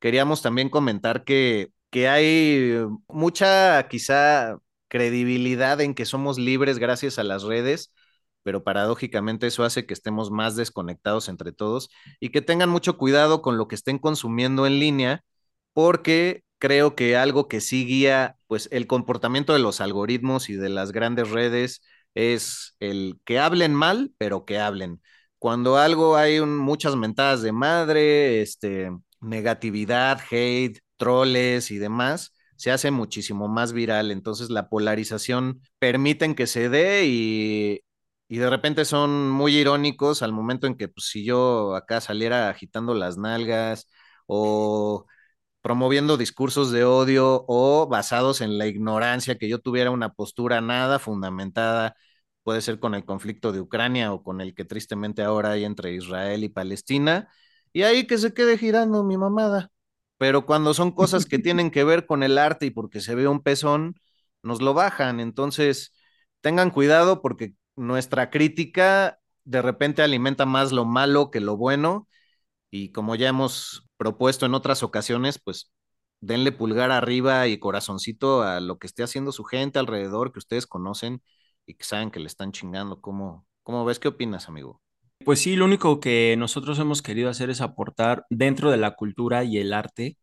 queríamos 0.00 0.42
también 0.42 0.70
comentar 0.70 1.24
que, 1.24 1.72
que 1.90 2.08
hay 2.08 2.74
mucha 3.08 3.86
quizá 3.88 4.58
credibilidad 4.88 5.80
en 5.80 5.94
que 5.94 6.04
somos 6.06 6.38
libres 6.38 6.78
gracias 6.78 7.18
a 7.18 7.24
las 7.24 7.44
redes, 7.44 7.92
pero 8.42 8.64
paradójicamente 8.64 9.46
eso 9.46 9.64
hace 9.64 9.86
que 9.86 9.94
estemos 9.94 10.30
más 10.30 10.56
desconectados 10.56 11.28
entre 11.28 11.52
todos 11.52 11.90
y 12.20 12.30
que 12.30 12.42
tengan 12.42 12.70
mucho 12.70 12.96
cuidado 12.98 13.42
con 13.42 13.58
lo 13.58 13.68
que 13.68 13.74
estén 13.76 13.98
consumiendo 13.98 14.66
en 14.66 14.80
línea, 14.80 15.24
porque 15.72 16.42
creo 16.58 16.94
que 16.94 17.16
algo 17.16 17.48
que 17.48 17.60
sí 17.60 17.86
guía 17.86 18.36
pues 18.46 18.68
el 18.72 18.86
comportamiento 18.86 19.52
de 19.52 19.60
los 19.60 19.80
algoritmos 19.80 20.48
y 20.50 20.54
de 20.54 20.68
las 20.70 20.92
grandes 20.92 21.30
redes 21.30 21.82
es 22.14 22.76
el 22.80 23.20
que 23.24 23.38
hablen 23.38 23.74
mal, 23.74 24.12
pero 24.18 24.44
que 24.44 24.58
hablen. 24.58 25.00
Cuando 25.38 25.76
algo 25.78 26.16
hay 26.16 26.40
muchas 26.40 26.96
mentadas 26.96 27.42
de 27.42 27.52
madre, 27.52 28.42
este, 28.42 28.90
negatividad, 29.20 30.20
hate, 30.30 30.80
troles 30.96 31.70
y 31.70 31.78
demás, 31.78 32.34
se 32.56 32.70
hace 32.70 32.90
muchísimo 32.90 33.48
más 33.48 33.72
viral. 33.72 34.10
Entonces 34.10 34.50
la 34.50 34.68
polarización 34.68 35.62
permiten 35.78 36.34
que 36.34 36.46
se 36.46 36.68
dé 36.68 37.06
y, 37.06 37.80
y 38.28 38.38
de 38.38 38.50
repente 38.50 38.84
son 38.84 39.30
muy 39.30 39.56
irónicos 39.56 40.22
al 40.22 40.32
momento 40.32 40.66
en 40.66 40.76
que 40.76 40.88
pues, 40.88 41.06
si 41.08 41.24
yo 41.24 41.74
acá 41.74 42.00
saliera 42.00 42.48
agitando 42.48 42.94
las 42.94 43.18
nalgas 43.18 43.88
o 44.26 45.06
promoviendo 45.62 46.16
discursos 46.16 46.70
de 46.72 46.84
odio 46.84 47.44
o 47.48 47.86
basados 47.88 48.40
en 48.40 48.58
la 48.58 48.66
ignorancia, 48.66 49.38
que 49.38 49.48
yo 49.48 49.58
tuviera 49.60 49.90
una 49.90 50.10
postura 50.14 50.60
nada 50.60 50.98
fundamentada, 50.98 51.96
puede 52.42 52.62
ser 52.62 52.80
con 52.80 52.94
el 52.94 53.04
conflicto 53.04 53.52
de 53.52 53.60
Ucrania 53.60 54.12
o 54.12 54.22
con 54.22 54.40
el 54.40 54.54
que 54.54 54.64
tristemente 54.64 55.22
ahora 55.22 55.52
hay 55.52 55.64
entre 55.64 55.92
Israel 55.94 56.44
y 56.44 56.48
Palestina, 56.48 57.28
y 57.72 57.82
ahí 57.82 58.06
que 58.06 58.18
se 58.18 58.34
quede 58.34 58.58
girando 58.58 59.04
mi 59.04 59.16
mamada. 59.16 59.70
Pero 60.18 60.46
cuando 60.46 60.74
son 60.74 60.92
cosas 60.92 61.26
que 61.26 61.38
tienen 61.38 61.70
que 61.70 61.84
ver 61.84 62.06
con 62.06 62.22
el 62.22 62.38
arte 62.38 62.66
y 62.66 62.70
porque 62.70 63.00
se 63.00 63.14
ve 63.14 63.28
un 63.28 63.42
pezón, 63.42 63.96
nos 64.42 64.60
lo 64.62 64.74
bajan. 64.74 65.20
Entonces, 65.20 65.92
tengan 66.40 66.70
cuidado 66.70 67.22
porque 67.22 67.54
nuestra 67.76 68.30
crítica 68.30 69.18
de 69.44 69.62
repente 69.62 70.02
alimenta 70.02 70.46
más 70.46 70.72
lo 70.72 70.84
malo 70.84 71.30
que 71.30 71.40
lo 71.40 71.56
bueno. 71.56 72.08
Y 72.70 72.92
como 72.92 73.14
ya 73.16 73.28
hemos 73.28 73.88
propuesto 73.96 74.46
en 74.46 74.54
otras 74.54 74.82
ocasiones, 74.82 75.40
pues 75.42 75.72
denle 76.20 76.52
pulgar 76.52 76.90
arriba 76.90 77.46
y 77.48 77.58
corazoncito 77.58 78.42
a 78.42 78.60
lo 78.60 78.78
que 78.78 78.86
esté 78.86 79.02
haciendo 79.02 79.32
su 79.32 79.44
gente 79.44 79.78
alrededor, 79.78 80.32
que 80.32 80.38
ustedes 80.38 80.66
conocen 80.66 81.22
y 81.66 81.74
que 81.74 81.84
saben 81.84 82.10
que 82.10 82.20
le 82.20 82.26
están 82.26 82.52
chingando. 82.52 83.00
¿Cómo, 83.00 83.46
cómo 83.62 83.84
ves? 83.84 83.98
¿Qué 83.98 84.08
opinas, 84.08 84.48
amigo? 84.48 84.80
Pues 85.24 85.40
sí, 85.40 85.54
lo 85.54 85.66
único 85.66 86.00
que 86.00 86.34
nosotros 86.38 86.78
hemos 86.78 87.02
querido 87.02 87.28
hacer 87.28 87.50
es 87.50 87.60
aportar 87.60 88.24
dentro 88.30 88.70
de 88.70 88.78
la 88.78 88.92
cultura 88.96 89.44
y 89.44 89.58
el 89.58 89.72
arte 89.74 90.16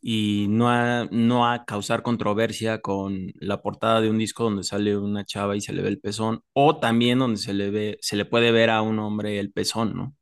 y 0.00 0.46
no 0.50 0.70
a, 0.70 1.06
no 1.12 1.48
a 1.50 1.64
causar 1.66 2.02
controversia 2.02 2.80
con 2.80 3.32
la 3.36 3.62
portada 3.62 4.00
de 4.00 4.10
un 4.10 4.18
disco 4.18 4.44
donde 4.44 4.64
sale 4.64 4.96
una 4.98 5.24
chava 5.24 5.56
y 5.56 5.62
se 5.62 5.72
le 5.72 5.82
ve 5.82 5.88
el 5.90 6.00
pezón 6.00 6.42
o 6.54 6.78
también 6.80 7.18
donde 7.20 7.38
se 7.38 7.54
le 7.54 7.70
ve, 7.70 7.98
se 8.02 8.16
le 8.16 8.24
puede 8.26 8.52
ver 8.52 8.70
a 8.70 8.82
un 8.82 8.98
hombre 9.00 9.38
el 9.40 9.52
pezón, 9.52 9.94
¿no? 9.96 10.16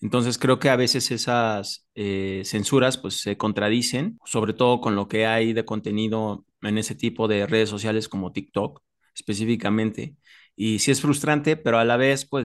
Entonces 0.00 0.38
creo 0.38 0.58
que 0.58 0.70
a 0.70 0.76
veces 0.76 1.10
esas 1.10 1.86
eh, 1.94 2.42
censuras 2.44 2.98
pues 2.98 3.20
se 3.20 3.36
contradicen, 3.36 4.18
sobre 4.24 4.54
todo 4.54 4.80
con 4.80 4.96
lo 4.96 5.08
que 5.08 5.26
hay 5.26 5.52
de 5.52 5.64
contenido 5.64 6.44
en 6.62 6.78
ese 6.78 6.94
tipo 6.94 7.28
de 7.28 7.46
redes 7.46 7.68
sociales 7.70 8.08
como 8.08 8.32
TikTok 8.32 8.82
específicamente. 9.14 10.16
Y 10.56 10.78
sí 10.80 10.90
es 10.90 11.00
frustrante, 11.02 11.56
pero 11.56 11.78
a 11.78 11.84
la 11.84 11.96
vez 11.96 12.26
pues 12.28 12.44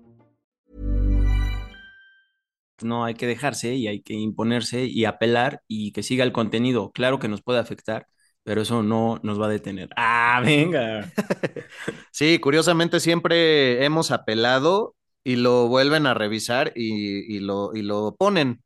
No 2.83 3.05
hay 3.05 3.13
que 3.15 3.27
dejarse 3.27 3.75
y 3.75 3.87
hay 3.87 4.01
que 4.01 4.13
imponerse 4.13 4.85
y 4.85 5.05
apelar 5.05 5.61
y 5.67 5.91
que 5.91 6.03
siga 6.03 6.23
el 6.23 6.31
contenido. 6.33 6.91
Claro 6.91 7.19
que 7.19 7.27
nos 7.27 7.41
puede 7.41 7.59
afectar 7.59 8.07
pero 8.43 8.61
eso 8.63 8.81
no 8.83 9.19
nos 9.23 9.39
va 9.39 9.45
a 9.45 9.49
detener. 9.49 9.89
Ah, 9.95 10.41
venga. 10.43 11.13
Sí, 12.11 12.39
curiosamente 12.39 12.99
siempre 12.99 13.83
hemos 13.85 14.11
apelado 14.11 14.95
y 15.23 15.35
lo 15.35 15.67
vuelven 15.67 16.05
a 16.07 16.13
revisar 16.13 16.71
y, 16.75 17.35
y 17.35 17.39
lo, 17.39 17.73
y 17.75 17.81
lo 17.81 18.15
ponen. 18.17 18.63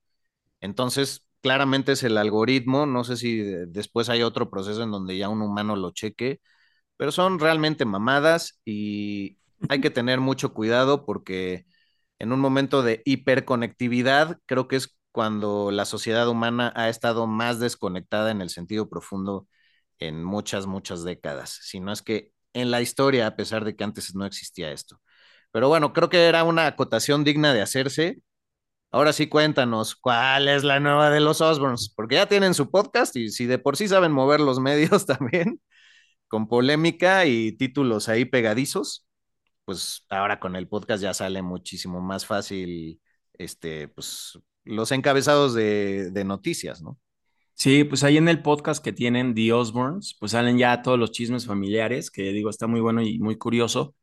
Entonces, 0.62 1.26
claramente 1.42 1.94
es 1.94 2.04
el 2.04 2.18
algoritmo. 2.18 2.86
No 2.86 3.04
sé 3.04 3.18
si 3.18 3.38
de- 3.40 3.66
después 3.68 4.10
hay 4.10 4.24
otro 4.24 4.50
proceso 4.52 4.84
en 4.84 4.92
donde 4.92 5.18
ya 5.18 5.30
un 5.30 5.42
humano 5.42 5.76
lo 5.76 5.92
cheque, 5.92 6.42
pero 6.98 7.12
son 7.12 7.40
realmente 7.40 7.86
mamadas 7.86 8.60
y 8.66 9.40
hay 9.70 9.82
que 9.82 9.90
tener 9.92 10.20
mucho 10.22 10.54
cuidado 10.54 11.06
porque 11.06 11.66
en 12.20 12.32
un 12.34 12.40
momento 12.40 12.84
de 12.84 13.02
hiperconectividad, 13.06 14.40
creo 14.46 14.68
que 14.68 14.78
es 14.78 14.98
cuando 15.12 15.72
la 15.72 15.86
sociedad 15.86 16.28
humana 16.30 16.74
ha 16.76 16.90
estado 16.90 17.28
más 17.28 17.60
desconectada 17.60 18.32
en 18.32 18.42
el 18.42 18.50
sentido 18.50 18.90
profundo 18.90 19.48
en 20.00 20.24
muchas, 20.24 20.68
muchas 20.68 21.04
décadas. 21.04 21.60
Si 21.64 21.80
no 21.80 21.92
es 21.92 22.02
que 22.02 22.32
en 22.54 22.72
la 22.72 22.82
historia, 22.82 23.28
a 23.28 23.36
pesar 23.36 23.66
de 23.66 23.76
que 23.76 23.84
antes 23.84 24.16
no 24.16 24.26
existía 24.26 24.72
esto. 24.72 25.02
Pero 25.52 25.68
bueno, 25.70 25.94
creo 25.94 26.10
que 26.10 26.26
era 26.28 26.44
una 26.44 26.68
acotación 26.68 27.24
digna 27.24 27.54
de 27.54 27.62
hacerse. 27.62 28.20
Ahora 28.92 29.14
sí, 29.14 29.28
cuéntanos, 29.28 29.96
¿cuál 29.96 30.48
es 30.48 30.64
la 30.64 30.80
nueva 30.80 31.10
de 31.10 31.20
los 31.20 31.42
Osborns? 31.42 31.94
Porque 31.96 32.16
ya 32.16 32.28
tienen 32.28 32.54
su 32.54 32.72
podcast 32.72 33.16
y 33.18 33.30
si 33.30 33.46
de 33.46 33.60
por 33.60 33.78
sí 33.78 33.88
saben 33.88 34.12
mover 34.14 34.40
los 34.40 34.60
medios 34.62 35.06
también, 35.06 35.62
con 36.28 36.48
polémica 36.48 37.26
y 37.26 37.54
títulos 37.54 38.10
ahí 38.10 38.26
pegadizos, 38.26 39.05
pues 39.66 40.06
ahora 40.10 40.40
con 40.40 40.56
el 40.56 40.68
podcast 40.68 41.04
ya 41.04 41.14
sale 41.14 41.42
muchísimo 41.42 42.02
más 42.02 42.26
fácil, 42.26 43.02
este, 43.34 43.88
pues 43.90 44.40
los 44.64 44.92
encabezados 44.92 45.54
de, 45.54 46.24
noticias, 46.26 46.82
¿no? 46.82 47.00
Sí, 47.54 47.84
pues 47.86 48.04
ahí 48.04 48.18
en 48.18 48.28
el 48.28 48.42
podcast 48.42 48.84
que 48.84 48.94
tienen 48.94 49.34
The 49.36 49.54
Osbournes, 49.54 50.16
pues 50.20 50.34
salen 50.34 50.58
ya 50.58 50.82
todos 50.82 51.00
los 51.00 51.12
chismes 51.12 51.46
familiares, 51.46 52.12
que 52.12 52.32
digo, 52.34 52.50
está 52.50 52.68
muy 52.68 52.82
bueno 52.82 53.02
y 53.02 53.20
muy 53.20 53.38
curioso. 53.38 53.96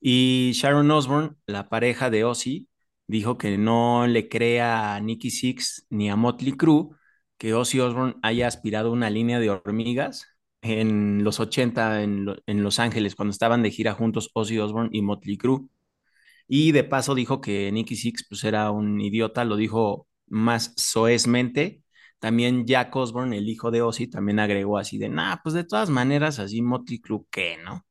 Y 0.00 0.52
Sharon 0.54 0.90
Osbourne, 0.90 1.36
la 1.46 1.68
pareja 1.68 2.10
de 2.10 2.24
Ozzy, 2.24 2.68
dijo 3.06 3.38
que 3.38 3.58
no 3.58 4.06
le 4.06 4.28
crea 4.28 4.94
a 4.96 5.00
Nicky 5.00 5.30
Six 5.30 5.86
ni 5.90 6.10
a 6.10 6.16
Motley 6.16 6.52
Crue 6.56 6.90
que 7.38 7.54
Ozzy 7.54 7.80
Osbourne 7.80 8.16
haya 8.22 8.46
aspirado 8.46 8.92
una 8.92 9.10
línea 9.10 9.40
de 9.40 9.50
hormigas 9.50 10.31
en 10.62 11.24
los 11.24 11.40
80 11.40 12.02
en, 12.02 12.26
en 12.46 12.62
Los 12.62 12.78
Ángeles, 12.78 13.14
cuando 13.16 13.32
estaban 13.32 13.62
de 13.62 13.70
gira 13.70 13.94
juntos 13.94 14.30
Ozzy 14.34 14.58
Osbourne 14.58 14.90
y 14.92 15.02
Motley 15.02 15.36
Crue. 15.36 15.66
Y 16.48 16.72
de 16.72 16.84
paso 16.84 17.14
dijo 17.14 17.40
que 17.40 17.70
Nicky 17.72 17.96
Six 17.96 18.26
pues 18.28 18.44
era 18.44 18.70
un 18.70 19.00
idiota, 19.00 19.44
lo 19.44 19.56
dijo 19.56 20.08
más 20.28 20.74
soezmente. 20.76 21.82
También 22.18 22.66
Jack 22.66 22.94
Osbourne, 22.96 23.36
el 23.36 23.48
hijo 23.48 23.70
de 23.70 23.82
Ozzy, 23.82 24.08
también 24.08 24.38
agregó 24.40 24.78
así 24.78 24.98
de, 24.98 25.08
nah, 25.08 25.36
pues 25.42 25.54
de 25.54 25.64
todas 25.64 25.90
maneras, 25.90 26.38
así 26.38 26.62
Motley 26.62 27.00
Crue, 27.00 27.24
¿qué, 27.30 27.56
no? 27.64 27.84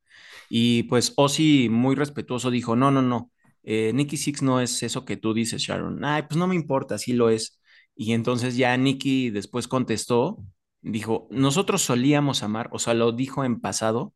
Y 0.50 0.84
pues 0.84 1.14
Ozzy, 1.18 1.70
muy 1.70 1.96
respetuoso, 1.96 2.52
dijo, 2.52 2.76
no, 2.76 2.92
no, 2.92 3.02
no, 3.02 3.32
eh, 3.64 3.92
Nicky 3.94 4.18
Six 4.18 4.42
no 4.42 4.62
es 4.62 4.84
eso 4.84 5.06
que 5.06 5.18
tú 5.18 5.34
dices, 5.34 5.62
Sharon. 5.62 6.04
Ay, 6.06 6.24
pues 6.24 6.38
no 6.38 6.48
me 6.48 6.56
importa, 6.56 6.98
sí 6.98 7.14
lo 7.14 7.30
es. 7.30 7.62
Y 7.96 8.14
entonces 8.14 8.58
ya 8.58 8.76
Nicky 8.78 9.30
después 9.30 9.68
contestó, 9.68 10.44
dijo, 10.82 11.28
nosotros 11.32 11.82
solíamos 11.82 12.44
amar, 12.44 12.70
o 12.72 12.80
sea, 12.80 12.94
lo 12.94 13.12
dijo 13.12 13.44
en 13.44 13.60
pasado, 13.62 14.14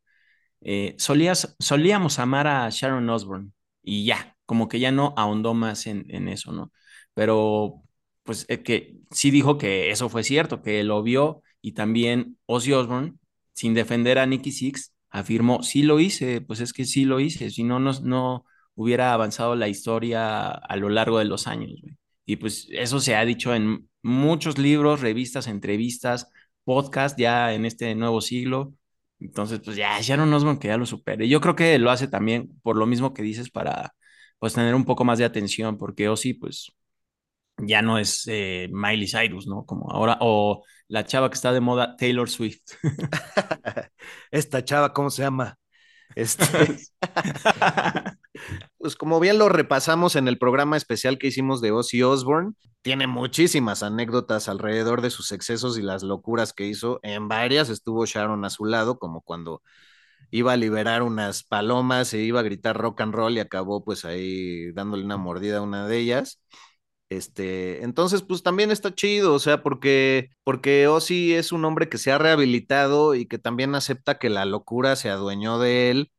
eh, 0.62 0.96
solías, 0.98 1.56
solíamos 1.60 2.20
amar 2.20 2.48
a 2.48 2.70
Sharon 2.70 3.10
Osbourne 3.10 3.52
y 3.84 4.06
ya, 4.06 4.36
como 4.46 4.68
que 4.68 4.80
ya 4.80 4.92
no 4.92 5.14
ahondó 5.18 5.54
más 5.54 5.88
en, 5.88 6.06
en 6.10 6.28
eso, 6.30 6.52
¿no? 6.52 6.72
Pero 7.14 7.84
pues 8.24 8.46
eh, 8.50 8.64
que 8.64 8.98
sí 9.12 9.32
dijo 9.32 9.58
que 9.58 9.92
eso 9.92 10.10
fue 10.10 10.24
cierto, 10.24 10.62
que 10.62 10.84
lo 10.84 11.04
vio 11.04 11.44
y 11.62 11.74
también 11.74 12.38
Ozzy 12.46 12.74
Osbourne, 12.74 13.14
sin 13.54 13.74
defender 13.74 14.20
a 14.20 14.26
Nicky 14.26 14.52
Six, 14.52 14.94
afirmó, 15.10 15.64
sí 15.64 15.84
lo 15.84 16.00
hice, 16.00 16.42
pues 16.42 16.60
es 16.60 16.74
que 16.74 16.86
sí 16.86 17.06
lo 17.06 17.20
hice, 17.20 17.50
si 17.52 17.64
no, 17.64 17.80
no, 17.80 17.94
no 18.02 18.46
hubiera 18.76 19.14
avanzado 19.14 19.56
la 19.56 19.68
historia 19.70 20.50
a 20.50 20.76
lo 20.76 20.90
largo 20.90 21.20
de 21.20 21.26
los 21.26 21.48
años. 21.48 21.72
Y 22.26 22.38
pues 22.38 22.68
eso 22.72 23.00
se 23.00 23.16
ha 23.16 23.24
dicho 23.26 23.54
en 23.54 23.90
muchos 24.02 24.58
libros, 24.58 25.02
revistas, 25.02 25.48
entrevistas, 25.48 26.28
podcast 26.66 27.18
ya 27.20 27.54
en 27.54 27.66
este 27.66 27.96
nuevo 27.96 28.22
siglo. 28.22 28.74
Entonces, 29.20 29.62
pues 29.64 29.78
ya, 29.78 30.00
Sharon 30.02 30.34
Osbourne 30.34 30.60
que 30.60 30.68
ya 30.70 30.78
lo 30.78 30.86
supere. 30.86 31.28
Yo 31.30 31.42
creo 31.42 31.56
que 31.56 31.80
lo 31.80 31.92
hace 31.92 32.08
también 32.08 32.60
por 32.64 32.76
lo 32.78 32.86
mismo 32.86 33.14
que 33.14 33.24
dices 33.24 33.50
para 33.50 33.94
pues 34.40 34.54
tener 34.54 34.76
un 34.76 34.86
poco 34.86 35.06
más 35.06 35.20
de 35.20 35.26
atención, 35.26 35.78
porque 35.78 36.10
Ozzy 36.10 36.34
pues 36.34 36.72
ya 37.58 37.82
no 37.82 37.98
es 37.98 38.26
eh, 38.28 38.70
Miley 38.72 39.08
Cyrus, 39.08 39.48
¿no? 39.48 39.66
Como 39.66 39.92
ahora, 39.92 40.18
o 40.22 40.64
la 40.88 41.06
chava 41.06 41.30
que 41.30 41.36
está 41.36 41.54
de 41.54 41.62
moda, 41.62 41.96
Taylor 41.98 42.30
Swift. 42.30 42.62
Esta 44.32 44.64
chava, 44.64 44.94
¿cómo 44.94 45.10
se 45.10 45.24
llama? 45.24 45.58
Este, 46.14 46.78
pues 48.78 48.96
como 48.96 49.20
bien 49.20 49.38
lo 49.38 49.50
repasamos 49.50 50.16
en 50.16 50.28
el 50.28 50.38
programa 50.38 50.78
especial 50.78 51.18
que 51.18 51.28
hicimos 51.28 51.62
de 51.62 51.72
Ozzy 51.72 52.04
Osbourne, 52.04 52.54
tiene 52.82 53.08
muchísimas 53.08 53.82
anécdotas 53.82 54.48
alrededor 54.48 55.02
de 55.02 55.10
sus 55.10 55.32
excesos 55.32 55.78
y 55.78 55.82
las 55.82 56.04
locuras 56.04 56.54
que 56.54 56.68
hizo. 56.68 57.00
En 57.02 57.28
varias 57.28 57.70
estuvo 57.70 58.06
Sharon 58.06 58.46
a 58.46 58.50
su 58.52 58.66
lado, 58.66 59.00
como 59.00 59.22
cuando 59.22 59.64
iba 60.32 60.54
a 60.54 60.58
liberar 60.58 61.02
unas 61.02 61.44
palomas 61.44 62.14
e 62.14 62.20
iba 62.20 62.40
a 62.42 62.44
gritar 62.44 62.78
rock 62.78 63.02
and 63.02 63.14
roll 63.14 63.38
y 63.38 63.40
acabó 63.40 63.84
pues 63.84 64.06
ahí 64.06 64.72
dándole 64.74 65.04
una 65.04 65.18
mordida 65.18 65.58
a 65.58 65.62
una 65.62 65.88
de 65.88 65.98
ellas. 65.98 66.42
Este, 67.16 67.84
entonces, 67.84 68.22
pues 68.24 68.44
también 68.44 68.72
está 68.72 68.94
chido, 68.94 69.34
o 69.34 69.40
sea, 69.40 69.64
porque, 69.64 70.30
porque 70.44 70.88
Ozzy 70.88 71.34
es 71.34 71.52
un 71.52 71.64
hombre 71.66 71.88
que 71.90 71.98
se 71.98 72.12
ha 72.12 72.18
rehabilitado 72.18 73.16
y 73.16 73.28
que 73.28 73.38
también 73.40 73.76
acepta 73.76 74.18
que 74.20 74.30
la 74.30 74.46
locura 74.46 74.96
se 74.96 75.10
adueñó 75.10 75.60
de 75.60 75.92
él. 75.92 76.12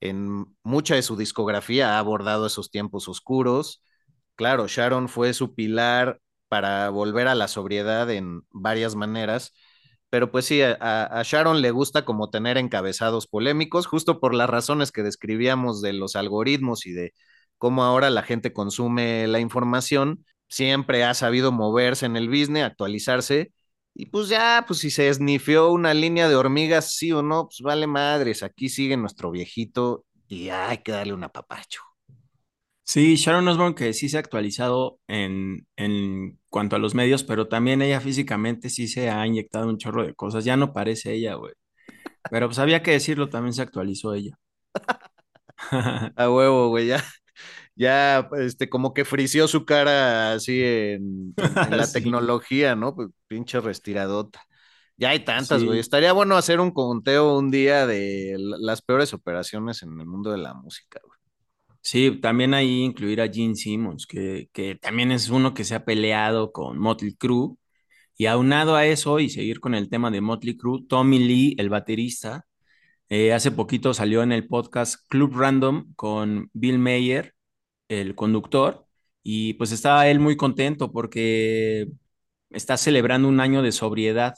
En 0.00 0.46
mucha 0.62 0.94
de 0.96 1.02
su 1.02 1.16
discografía 1.16 1.96
ha 1.96 1.98
abordado 1.98 2.46
esos 2.46 2.70
tiempos 2.70 3.08
oscuros. 3.08 3.82
Claro, 4.36 4.66
Sharon 4.68 5.08
fue 5.08 5.32
su 5.34 5.54
pilar 5.54 6.20
para 6.48 6.90
volver 6.90 7.28
a 7.28 7.34
la 7.34 7.48
sobriedad 7.48 8.10
en 8.10 8.42
varias 8.50 8.94
maneras, 8.96 9.52
pero 10.10 10.30
pues 10.30 10.44
sí, 10.46 10.62
a, 10.62 10.74
a 10.80 11.22
Sharon 11.24 11.62
le 11.62 11.70
gusta 11.72 12.04
como 12.04 12.30
tener 12.30 12.58
encabezados 12.58 13.26
polémicos, 13.26 13.86
justo 13.86 14.20
por 14.20 14.34
las 14.34 14.48
razones 14.50 14.92
que 14.92 15.02
describíamos 15.02 15.82
de 15.82 15.92
los 15.94 16.16
algoritmos 16.16 16.86
y 16.86 16.92
de 16.92 17.12
cómo 17.58 17.82
ahora 17.84 18.10
la 18.10 18.22
gente 18.22 18.52
consume 18.52 19.26
la 19.26 19.40
información 19.40 20.24
siempre 20.48 21.04
ha 21.04 21.14
sabido 21.14 21.52
moverse 21.52 22.06
en 22.06 22.16
el 22.16 22.28
business, 22.28 22.64
actualizarse, 22.64 23.52
y 23.94 24.06
pues 24.06 24.28
ya, 24.28 24.64
pues 24.66 24.80
si 24.80 24.90
se 24.90 25.08
esnifió 25.08 25.70
una 25.70 25.94
línea 25.94 26.28
de 26.28 26.34
hormigas, 26.36 26.94
sí 26.96 27.12
o 27.12 27.22
no, 27.22 27.44
pues 27.46 27.60
vale 27.62 27.86
madres, 27.86 28.42
aquí 28.42 28.68
sigue 28.68 28.96
nuestro 28.96 29.30
viejito 29.30 30.04
y 30.28 30.48
hay 30.50 30.78
que 30.78 30.92
darle 30.92 31.12
un 31.14 31.24
apapacho. 31.24 31.80
Sí, 32.86 33.16
Sharon 33.16 33.48
Osbourne 33.48 33.74
que 33.74 33.92
sí 33.94 34.08
se 34.08 34.16
ha 34.18 34.20
actualizado 34.20 35.00
en, 35.08 35.66
en 35.76 36.38
cuanto 36.50 36.76
a 36.76 36.78
los 36.78 36.94
medios, 36.94 37.24
pero 37.24 37.48
también 37.48 37.80
ella 37.82 38.00
físicamente 38.00 38.68
sí 38.68 38.88
se 38.88 39.08
ha 39.10 39.26
inyectado 39.26 39.68
un 39.68 39.78
chorro 39.78 40.04
de 40.06 40.14
cosas. 40.14 40.44
Ya 40.44 40.56
no 40.56 40.72
parece 40.72 41.14
ella, 41.14 41.34
güey. 41.34 41.54
Pero 42.28 42.48
pues 42.48 42.58
había 42.60 42.82
que 42.82 42.92
decirlo, 42.92 43.28
también 43.30 43.54
se 43.54 43.62
actualizó 43.62 44.14
ella. 44.14 44.38
A 46.16 46.30
huevo, 46.30 46.68
güey, 46.68 46.86
ya, 46.88 47.02
ya, 47.76 48.28
este, 48.38 48.68
como 48.68 48.94
que 48.94 49.04
frició 49.04 49.48
su 49.48 49.64
cara 49.64 50.32
así 50.34 50.62
en, 50.62 51.34
la 51.82 51.86
Sí. 51.86 51.92
tecnología, 51.94 52.76
¿no? 52.76 52.94
Pues 52.94 53.08
pinche 53.28 53.60
restiradota. 53.60 54.42
Ya 54.96 55.10
hay 55.10 55.24
tantas, 55.24 55.60
Sí. 55.60 55.66
güey. 55.66 55.80
Estaría 55.80 56.12
bueno 56.12 56.36
hacer 56.36 56.60
un 56.60 56.70
conteo 56.72 57.36
un 57.38 57.50
día 57.50 57.86
de 57.86 58.36
las 58.38 58.82
peores 58.82 59.12
operaciones 59.14 59.82
en 59.82 59.98
el 60.00 60.06
mundo 60.06 60.30
de 60.30 60.38
la 60.38 60.54
música, 60.54 61.00
güey. 61.04 61.18
Sí, 61.82 62.18
también 62.22 62.54
ahí 62.54 62.82
incluir 62.82 63.20
a 63.20 63.28
Gene 63.28 63.54
Simmons, 63.56 64.06
que, 64.06 64.48
que 64.52 64.74
también 64.76 65.12
es 65.12 65.28
uno 65.28 65.52
que 65.52 65.64
se 65.64 65.74
ha 65.74 65.84
peleado 65.84 66.50
con 66.52 66.78
Motley 66.78 67.14
Crue. 67.16 67.56
Y 68.16 68.26
aunado 68.26 68.76
a 68.76 68.86
eso, 68.86 69.18
y 69.20 69.28
seguir 69.30 69.60
con 69.60 69.74
el 69.74 69.90
tema 69.90 70.10
de 70.10 70.20
Motley 70.20 70.56
Crue, 70.56 70.84
Tommy 70.88 71.18
Lee, 71.18 71.56
el 71.58 71.68
baterista, 71.68 72.46
eh, 73.10 73.32
hace 73.32 73.50
poquito 73.52 73.94
salió 73.94 74.22
en 74.22 74.32
el 74.32 74.46
podcast 74.48 74.96
Club 75.08 75.34
Random 75.36 75.92
con 75.96 76.50
Bill 76.54 76.78
Mayer, 76.78 77.33
el 77.88 78.14
conductor, 78.14 78.86
y 79.22 79.54
pues 79.54 79.72
estaba 79.72 80.08
él 80.08 80.20
muy 80.20 80.36
contento 80.36 80.92
porque 80.92 81.88
está 82.50 82.76
celebrando 82.76 83.28
un 83.28 83.40
año 83.40 83.62
de 83.62 83.72
sobriedad. 83.72 84.34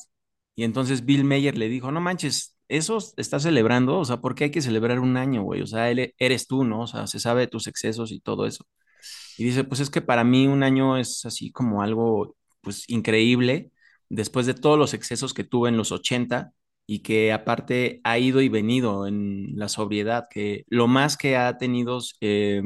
Y 0.54 0.64
entonces 0.64 1.04
Bill 1.04 1.24
Mayer 1.24 1.59
le 1.59 1.68
dijo, 1.68 1.92
no 1.92 2.00
manches, 2.00 2.56
eso 2.68 2.98
está 3.16 3.40
celebrando, 3.40 3.98
o 3.98 4.04
sea, 4.04 4.18
¿por 4.20 4.35
qué 4.35 4.44
hay 4.44 4.50
que 4.50 4.62
celebrar 4.62 5.00
un 5.00 5.16
año, 5.16 5.42
güey? 5.42 5.62
O 5.62 5.66
sea, 5.66 5.90
él, 5.90 6.14
eres 6.18 6.46
tú, 6.46 6.64
¿no? 6.64 6.82
O 6.82 6.87
sea, 6.87 7.06
se 7.06 7.20
sabe 7.20 7.42
de 7.42 7.46
tus 7.48 7.66
excesos 7.66 8.12
y 8.12 8.20
todo 8.20 8.46
eso. 8.46 8.66
Y 9.38 9.44
dice, 9.44 9.64
pues 9.64 9.80
es 9.80 9.90
que 9.90 10.00
para 10.02 10.24
mí 10.24 10.46
un 10.46 10.62
año 10.62 10.96
es 10.96 11.24
así 11.26 11.52
como 11.52 11.82
algo, 11.82 12.37
pues, 12.62 12.85
increíble, 12.88 13.70
después 14.09 14.46
de 14.46 14.54
todos 14.54 14.78
los 14.78 14.94
excesos 14.94 15.35
que 15.35 15.44
tuve 15.44 15.68
en 15.68 15.76
los 15.76 15.92
80 15.92 16.52
y 16.87 17.00
que 17.00 17.32
aparte 17.32 18.00
ha 18.04 18.18
ido 18.18 18.40
y 18.40 18.48
venido 18.48 19.06
en 19.06 19.52
la 19.56 19.68
sobriedad, 19.68 20.26
que 20.30 20.64
lo 20.68 20.87
más 20.88 21.16
que 21.16 21.37
ha 21.37 21.59
tenido 21.59 21.98
eh, 22.20 22.62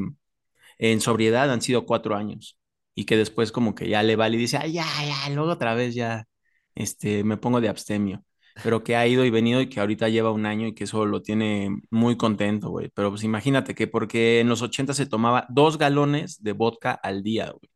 en 0.81 1.01
sobriedad 1.01 1.51
han 1.53 1.63
sido 1.63 1.87
cuatro 1.87 2.17
años 2.17 2.59
y 2.95 3.05
que 3.05 3.17
después 3.17 3.53
como 3.53 3.75
que 3.75 3.89
ya 3.89 4.03
le 4.03 4.17
vale 4.17 4.37
y 4.37 4.41
dice, 4.41 4.57
ay, 4.57 4.73
ya, 4.73 4.87
ya, 5.07 5.31
luego 5.35 5.53
otra 5.53 5.75
vez 5.75 5.95
ya, 5.95 6.27
este, 6.75 7.23
me 7.25 7.37
pongo 7.37 7.61
de 7.61 7.69
abstemio. 7.69 8.25
pero 8.65 8.83
que 8.85 8.97
ha 8.97 9.07
ido 9.07 9.25
y 9.25 9.31
venido 9.31 9.61
y 9.61 9.69
que 9.69 9.81
ahorita 9.81 10.09
lleva 10.09 10.33
un 10.33 10.47
año 10.47 10.67
y 10.67 10.75
que 10.75 10.85
eso 10.85 11.07
lo 11.07 11.23
tiene 11.23 11.71
muy 11.91 12.17
contento, 12.17 12.71
güey. 12.71 12.91
Pero 12.95 13.11
pues 13.11 13.25
imagínate 13.25 13.75
que 13.75 13.87
porque 13.89 14.41
en 14.41 14.49
los 14.49 14.63
80 14.63 14.95
se 14.95 15.07
tomaba 15.07 15.47
dos 15.51 15.79
galones 15.79 16.43
de 16.43 16.53
vodka 16.53 16.93
al 16.93 17.23
día, 17.23 17.51
güey. 17.51 17.71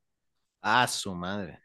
Ah, 0.63 0.87
su 0.89 1.15
madre. 1.15 1.61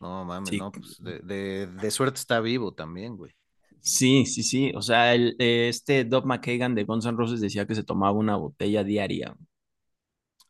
No 0.00 0.24
mames, 0.24 0.52
no, 0.52 0.70
pues 0.70 1.02
de, 1.02 1.20
de, 1.20 1.66
de, 1.66 1.90
suerte 1.90 2.20
está 2.20 2.40
vivo 2.40 2.74
también, 2.74 3.16
güey. 3.16 3.32
Sí, 3.80 4.26
sí, 4.26 4.42
sí. 4.42 4.72
O 4.74 4.82
sea, 4.82 5.14
el, 5.14 5.34
este 5.38 6.04
Doc 6.04 6.26
McKagan 6.26 6.74
de 6.74 6.84
Guns 6.84 7.06
N' 7.06 7.16
Roses 7.16 7.40
decía 7.40 7.66
que 7.66 7.74
se 7.74 7.84
tomaba 7.84 8.12
una 8.12 8.36
botella 8.36 8.84
diaria. 8.84 9.34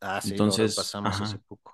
Ah, 0.01 0.21
sí, 0.21 0.31
entonces 0.33 0.75
pasamos 0.75 1.21
hace 1.21 1.39
poco. 1.39 1.73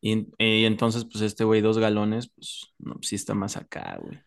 Y, 0.00 0.28
y, 0.38 0.64
entonces, 0.64 1.04
pues 1.04 1.22
este 1.22 1.44
güey, 1.44 1.60
dos 1.60 1.78
galones, 1.78 2.28
pues 2.28 2.72
no, 2.78 2.96
sí 3.02 3.16
está 3.16 3.34
más 3.34 3.56
acá, 3.56 3.98
güey. 4.00 4.20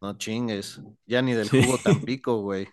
No 0.00 0.16
chingues. 0.16 0.80
Ya 1.06 1.22
ni 1.22 1.32
del 1.32 1.48
jugo 1.48 1.78
Tampico, 1.78 2.36
güey. 2.42 2.68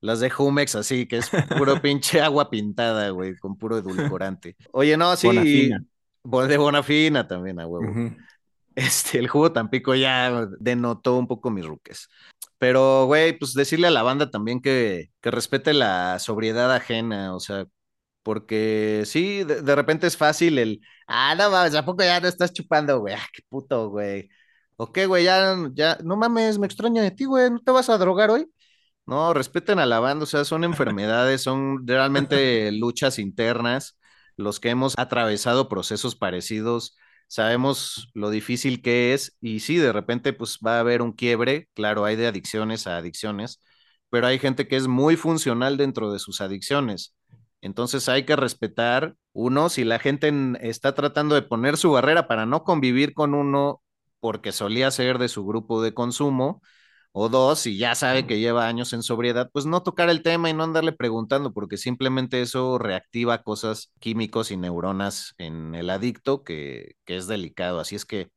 Las 0.00 0.20
de 0.20 0.30
Jumex, 0.30 0.74
así, 0.74 1.06
que 1.06 1.18
es 1.18 1.30
puro 1.56 1.80
pinche 1.82 2.20
agua 2.20 2.50
pintada, 2.50 3.10
güey, 3.10 3.36
con 3.36 3.56
puro 3.56 3.78
edulcorante. 3.78 4.56
Oye, 4.72 4.96
no, 4.96 5.14
sí. 5.16 5.28
Bonafina. 5.28 5.84
De 6.48 6.56
Bonafina 6.56 7.26
también, 7.26 7.60
a 7.60 7.66
huevo. 7.66 8.14
Este, 8.74 9.18
el 9.18 9.28
jugo 9.28 9.52
Tampico 9.52 9.94
ya 9.94 10.46
denotó 10.58 11.16
un 11.16 11.26
poco 11.26 11.50
mis 11.50 11.64
ruques. 11.64 12.08
Pero, 12.58 13.06
güey, 13.06 13.38
pues 13.38 13.54
decirle 13.54 13.88
a 13.88 13.90
la 13.90 14.02
banda 14.02 14.30
también 14.30 14.60
que, 14.60 15.10
que 15.20 15.30
respete 15.30 15.74
la 15.74 16.18
sobriedad 16.18 16.72
ajena, 16.72 17.34
o 17.34 17.40
sea, 17.40 17.66
porque 18.22 19.02
sí, 19.06 19.44
de, 19.44 19.62
de 19.62 19.74
repente 19.76 20.06
es 20.06 20.16
fácil 20.16 20.58
el, 20.58 20.80
ah, 21.06 21.34
no 21.36 21.50
mames, 21.50 21.74
¿a 21.74 21.84
poco 21.84 22.02
ya 22.04 22.20
no 22.20 22.28
estás 22.28 22.52
chupando, 22.52 23.00
güey? 23.00 23.14
Ah, 23.14 23.26
qué 23.32 23.42
puto, 23.48 23.88
güey. 23.90 24.28
Ok, 24.76 25.00
güey, 25.06 25.24
ya, 25.24 25.56
ya, 25.74 25.98
no 26.04 26.16
mames, 26.16 26.58
me 26.58 26.66
extraña 26.66 27.02
de 27.02 27.10
ti, 27.12 27.24
güey, 27.24 27.50
¿no 27.50 27.60
te 27.60 27.70
vas 27.72 27.88
a 27.90 27.98
drogar 27.98 28.30
hoy? 28.30 28.46
No, 29.06 29.34
respeten 29.34 29.78
a 29.78 29.86
la 29.86 29.98
banda, 30.00 30.22
o 30.24 30.26
sea, 30.26 30.44
son 30.44 30.64
enfermedades, 30.64 31.42
son 31.42 31.86
realmente 31.86 32.70
luchas 32.72 33.18
internas. 33.18 33.98
Los 34.36 34.60
que 34.60 34.70
hemos 34.70 34.94
atravesado 34.98 35.68
procesos 35.68 36.14
parecidos, 36.16 36.96
sabemos 37.26 38.08
lo 38.14 38.30
difícil 38.30 38.80
que 38.80 39.12
es 39.12 39.36
y 39.40 39.60
sí, 39.60 39.76
de 39.76 39.92
repente 39.92 40.32
pues 40.32 40.58
va 40.64 40.76
a 40.76 40.80
haber 40.80 41.02
un 41.02 41.12
quiebre, 41.12 41.68
claro, 41.74 42.04
hay 42.04 42.16
de 42.16 42.26
adicciones 42.28 42.86
a 42.86 42.96
adicciones, 42.96 43.60
pero 44.08 44.26
hay 44.26 44.38
gente 44.38 44.68
que 44.68 44.76
es 44.76 44.86
muy 44.88 45.16
funcional 45.16 45.76
dentro 45.76 46.12
de 46.12 46.18
sus 46.18 46.40
adicciones. 46.40 47.14
Entonces 47.62 48.08
hay 48.10 48.24
que 48.26 48.36
respetar, 48.36 49.16
uno, 49.32 49.70
si 49.70 49.84
la 49.84 49.98
gente 50.00 50.32
está 50.60 50.94
tratando 50.94 51.34
de 51.36 51.42
poner 51.42 51.78
su 51.78 51.92
barrera 51.92 52.28
para 52.28 52.46
no 52.46 52.64
convivir 52.64 53.14
con 53.14 53.34
uno 53.34 53.82
porque 54.20 54.52
solía 54.52 54.90
ser 54.90 55.18
de 55.18 55.28
su 55.28 55.46
grupo 55.46 55.82
de 55.82 55.94
consumo, 55.94 56.62
o 57.12 57.28
dos, 57.28 57.60
si 57.60 57.76
ya 57.78 57.94
sabe 57.94 58.26
que 58.26 58.38
lleva 58.40 58.66
años 58.66 58.92
en 58.94 59.02
sobriedad, 59.02 59.50
pues 59.52 59.66
no 59.66 59.82
tocar 59.82 60.08
el 60.08 60.22
tema 60.22 60.48
y 60.50 60.54
no 60.54 60.64
andarle 60.64 60.92
preguntando, 60.92 61.52
porque 61.52 61.76
simplemente 61.76 62.40
eso 62.40 62.78
reactiva 62.78 63.42
cosas 63.42 63.92
químicos 64.00 64.50
y 64.50 64.56
neuronas 64.56 65.34
en 65.38 65.74
el 65.74 65.90
adicto 65.90 66.42
que, 66.42 66.96
que 67.04 67.16
es 67.16 67.26
delicado. 67.26 67.80
Así 67.80 67.96
es 67.96 68.06
que 68.06 68.30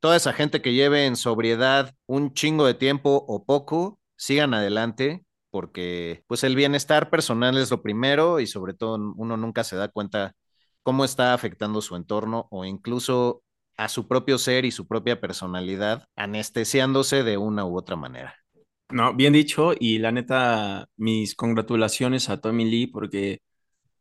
toda 0.00 0.16
esa 0.16 0.32
gente 0.32 0.62
que 0.62 0.74
lleve 0.74 1.06
en 1.06 1.16
sobriedad 1.16 1.94
un 2.06 2.34
chingo 2.34 2.66
de 2.66 2.74
tiempo 2.74 3.24
o 3.28 3.44
poco, 3.44 3.98
sigan 4.16 4.54
adelante, 4.54 5.24
porque 5.54 6.24
pues 6.26 6.42
el 6.42 6.56
bienestar 6.56 7.10
personal 7.10 7.56
es 7.58 7.70
lo 7.70 7.80
primero 7.80 8.40
y 8.40 8.48
sobre 8.48 8.74
todo 8.74 8.96
uno 9.14 9.36
nunca 9.36 9.62
se 9.62 9.76
da 9.76 9.86
cuenta 9.86 10.34
cómo 10.82 11.04
está 11.04 11.32
afectando 11.32 11.80
su 11.80 11.94
entorno 11.94 12.48
o 12.50 12.64
incluso 12.64 13.44
a 13.76 13.88
su 13.88 14.08
propio 14.08 14.36
ser 14.38 14.64
y 14.64 14.72
su 14.72 14.88
propia 14.88 15.20
personalidad, 15.20 16.06
anestesiándose 16.16 17.22
de 17.22 17.36
una 17.36 17.64
u 17.64 17.78
otra 17.78 17.94
manera. 17.94 18.34
No, 18.88 19.14
bien 19.14 19.32
dicho, 19.32 19.74
y 19.78 19.98
la 19.98 20.10
neta, 20.10 20.88
mis 20.96 21.36
congratulaciones 21.36 22.30
a 22.30 22.40
Tommy 22.40 22.64
Lee 22.64 22.88
porque 22.88 23.38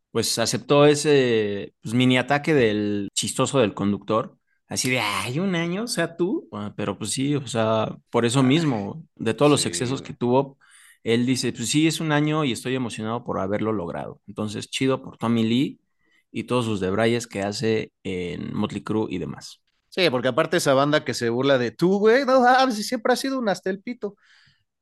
pues 0.09 0.39
aceptó 0.39 0.87
ese 0.87 1.75
pues, 1.83 1.93
mini 1.93 2.17
ataque 2.17 2.55
del 2.55 3.09
chistoso 3.13 3.59
del 3.59 3.75
conductor, 3.75 4.39
así 4.65 4.89
de, 4.89 4.99
ay, 4.99 5.37
un 5.37 5.53
año, 5.53 5.83
o 5.83 5.87
sea, 5.87 6.17
tú, 6.17 6.49
ah, 6.51 6.73
pero 6.75 6.97
pues 6.97 7.11
sí, 7.11 7.35
o 7.35 7.45
sea, 7.45 7.95
por 8.09 8.25
eso 8.25 8.41
mismo, 8.41 9.05
de 9.17 9.35
todos 9.35 9.51
los 9.51 9.67
excesos 9.67 10.01
que 10.01 10.13
tuvo, 10.13 10.57
él 11.03 11.25
dice, 11.25 11.51
pues 11.51 11.69
sí, 11.69 11.87
es 11.87 11.99
un 11.99 12.11
año 12.11 12.43
y 12.43 12.51
estoy 12.51 12.75
emocionado 12.75 13.23
por 13.23 13.39
haberlo 13.39 13.73
logrado. 13.73 14.21
Entonces, 14.27 14.69
chido 14.69 15.01
por 15.01 15.17
Tommy 15.17 15.43
Lee 15.43 15.81
y 16.31 16.45
todos 16.45 16.65
sus 16.65 16.79
debrayes 16.79 17.27
que 17.27 17.43
hace 17.43 17.91
en 18.03 18.53
Motley 18.55 18.83
Crue 18.83 19.07
y 19.09 19.17
demás. 19.17 19.61
Sí, 19.89 20.09
porque 20.09 20.29
aparte 20.29 20.57
esa 20.57 20.73
banda 20.73 21.05
que 21.05 21.13
se 21.13 21.29
burla 21.29 21.57
de 21.57 21.71
tú, 21.71 21.99
güey, 21.99 22.25
no, 22.25 22.43
ah, 22.45 22.69
si 22.71 22.83
siempre 22.83 23.13
ha 23.13 23.15
sido 23.15 23.37
un 23.37 23.49
hasta 23.49 23.69
el 23.69 23.79
pito. 23.79 24.15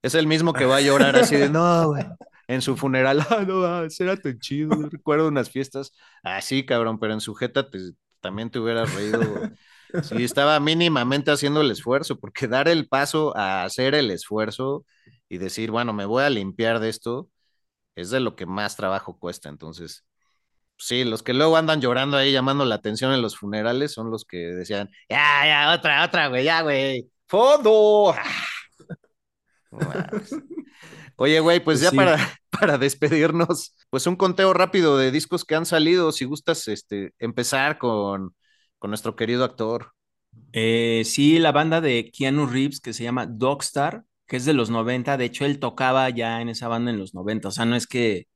Es 0.01 0.15
el 0.15 0.25
mismo 0.25 0.53
que 0.53 0.65
va 0.65 0.77
a 0.77 0.81
llorar 0.81 1.15
así 1.15 1.35
de, 1.35 1.49
no, 1.49 1.89
güey, 1.89 2.05
en 2.47 2.61
su 2.61 2.77
funeral, 2.77 3.19
ah, 3.29 3.43
no, 3.47 3.63
ah, 3.65 3.89
será 3.89 4.15
tan 4.15 4.39
chido, 4.39 4.69
recuerdo 4.91 5.27
unas 5.27 5.49
fiestas, 5.49 5.91
ah, 6.23 6.41
sí, 6.41 6.65
cabrón, 6.65 6.99
pero 6.99 7.13
en 7.13 7.21
su 7.21 7.35
jeta 7.35 7.67
también 8.19 8.49
te 8.49 8.59
hubieras 8.59 8.93
reído, 8.93 9.21
Sí, 10.03 10.23
estaba 10.23 10.57
mínimamente 10.61 11.31
haciendo 11.31 11.59
el 11.59 11.69
esfuerzo, 11.69 12.17
porque 12.17 12.47
dar 12.47 12.69
el 12.69 12.87
paso 12.87 13.35
a 13.35 13.65
hacer 13.65 13.93
el 13.93 14.09
esfuerzo 14.09 14.85
y 15.31 15.37
decir, 15.37 15.71
bueno, 15.71 15.93
me 15.93 16.03
voy 16.03 16.23
a 16.23 16.29
limpiar 16.29 16.81
de 16.81 16.89
esto, 16.89 17.29
es 17.95 18.09
de 18.09 18.19
lo 18.19 18.35
que 18.35 18.45
más 18.45 18.75
trabajo 18.75 19.17
cuesta, 19.17 19.47
entonces 19.47 20.05
sí, 20.77 21.05
los 21.05 21.23
que 21.23 21.33
luego 21.33 21.55
andan 21.55 21.79
llorando 21.79 22.17
ahí 22.17 22.33
llamando 22.33 22.65
la 22.65 22.75
atención 22.75 23.13
en 23.13 23.21
los 23.21 23.37
funerales 23.37 23.93
son 23.93 24.11
los 24.11 24.25
que 24.25 24.37
decían, 24.37 24.89
ya, 25.09 25.45
ya, 25.45 25.73
otra, 25.73 26.03
otra, 26.03 26.27
güey, 26.27 26.43
ya, 26.43 26.63
güey, 26.63 27.09
fondo. 27.27 28.13
Oye, 31.15 31.39
güey, 31.39 31.63
pues, 31.63 31.79
pues 31.79 31.91
ya 31.91 31.95
para, 31.95 32.17
para 32.49 32.77
despedirnos, 32.77 33.73
pues 33.89 34.05
un 34.07 34.17
conteo 34.17 34.51
rápido 34.51 34.97
de 34.97 35.11
discos 35.11 35.45
que 35.45 35.55
han 35.55 35.65
salido, 35.65 36.11
si 36.11 36.25
gustas 36.25 36.67
este, 36.67 37.13
empezar 37.19 37.77
con, 37.77 38.35
con 38.79 38.91
nuestro 38.91 39.15
querido 39.15 39.45
actor. 39.45 39.93
Eh, 40.51 41.03
sí, 41.05 41.39
la 41.39 41.53
banda 41.53 41.79
de 41.79 42.11
Keanu 42.11 42.47
Reeves 42.47 42.81
que 42.81 42.91
se 42.91 43.03
llama 43.05 43.27
Dogstar, 43.27 44.03
que 44.31 44.37
es 44.37 44.45
de 44.45 44.53
los 44.53 44.69
90, 44.69 45.17
de 45.17 45.25
hecho 45.25 45.45
él 45.45 45.59
tocaba 45.59 46.09
ya 46.09 46.41
en 46.41 46.47
esa 46.49 46.69
banda 46.69 46.89
en 46.91 46.97
los 46.99 47.13
90, 47.13 47.49
o 47.49 47.51
sea, 47.51 47.65
no 47.65 47.75
es 47.75 47.85
que 47.85 48.27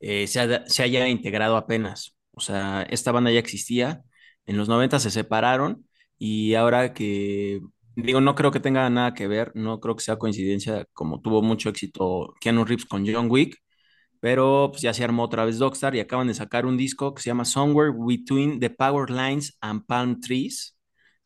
eh, 0.00 0.26
se, 0.26 0.82
haya 0.82 1.08
integrado 1.08 1.56
apenas. 1.56 2.16
O 2.32 2.40
sea, 2.40 2.82
esta 2.90 3.12
banda 3.12 3.30
ya 3.30 3.38
existía, 3.40 4.02
en 4.46 4.56
los 4.58 4.68
90 4.68 4.98
se 5.00 5.10
separaron 5.12 5.86
y 6.18 6.54
ahora 6.54 6.92
que, 6.94 7.60
digo, 7.96 8.20
no 8.20 8.34
creo 8.34 8.50
que 8.50 8.60
tenga 8.60 8.90
nada 8.90 9.14
que 9.14 9.28
ver, 9.28 9.52
no 9.54 9.80
creo 9.80 9.96
que 9.96 10.04
sea 10.04 10.18
coincidencia 10.18 10.86
como 10.92 11.20
tuvo 11.20 11.42
mucho 11.42 11.68
éxito 11.70 12.34
Keanu 12.40 12.64
Reeves 12.64 12.86
con 12.86 13.06
John 13.06 13.30
Wick, 13.30 13.58
pero 14.20 14.70
pues 14.72 14.82
ya 14.82 14.94
se 14.94 15.04
armó 15.04 15.24
otra 15.24 15.44
vez 15.44 15.58
Dogstar 15.58 15.94
y 15.96 16.00
acaban 16.00 16.28
de 16.28 16.34
sacar 16.34 16.66
un 16.66 16.76
disco 16.76 17.14
que 17.14 17.22
se 17.22 17.30
llama 17.30 17.44
Somewhere 17.44 17.92
Between 17.96 18.60
the 18.60 18.70
Power 18.70 19.10
Lines 19.10 19.56
and 19.60 19.86
Palm 19.86 20.20
Trees. 20.20 20.75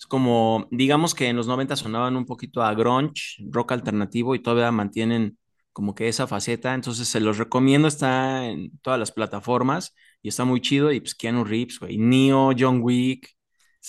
Es 0.00 0.06
como, 0.06 0.66
digamos 0.70 1.14
que 1.14 1.28
en 1.28 1.36
los 1.36 1.46
90 1.46 1.76
sonaban 1.76 2.16
un 2.16 2.24
poquito 2.24 2.62
a 2.62 2.72
grunge, 2.72 3.36
rock 3.50 3.72
alternativo 3.72 4.34
y 4.34 4.38
todavía 4.40 4.72
mantienen 4.72 5.38
como 5.74 5.94
que 5.94 6.08
esa 6.08 6.26
faceta. 6.26 6.72
Entonces 6.72 7.06
se 7.06 7.20
los 7.20 7.36
recomiendo, 7.36 7.86
está 7.86 8.46
en 8.46 8.70
todas 8.78 8.98
las 8.98 9.12
plataformas 9.12 9.94
y 10.22 10.28
está 10.28 10.46
muy 10.46 10.62
chido. 10.62 10.90
Y 10.90 11.00
pues 11.00 11.14
Keanu 11.14 11.44
Reeves, 11.44 11.78
güey, 11.80 11.98
Neo, 11.98 12.52
John 12.58 12.80
Wick, 12.80 13.28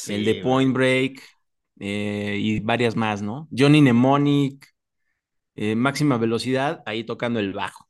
el 0.09 0.25
de 0.25 0.35
Point 0.43 0.73
Break 0.73 1.23
eh, 1.79 2.37
y 2.41 2.59
varias 2.59 2.97
más, 2.97 3.21
¿no? 3.21 3.47
Johnny 3.57 3.81
Mnemonic, 3.81 4.67
eh, 5.55 5.75
máxima 5.75 6.17
velocidad, 6.17 6.83
ahí 6.85 7.05
tocando 7.05 7.39
el 7.39 7.53
bajo. 7.53 7.87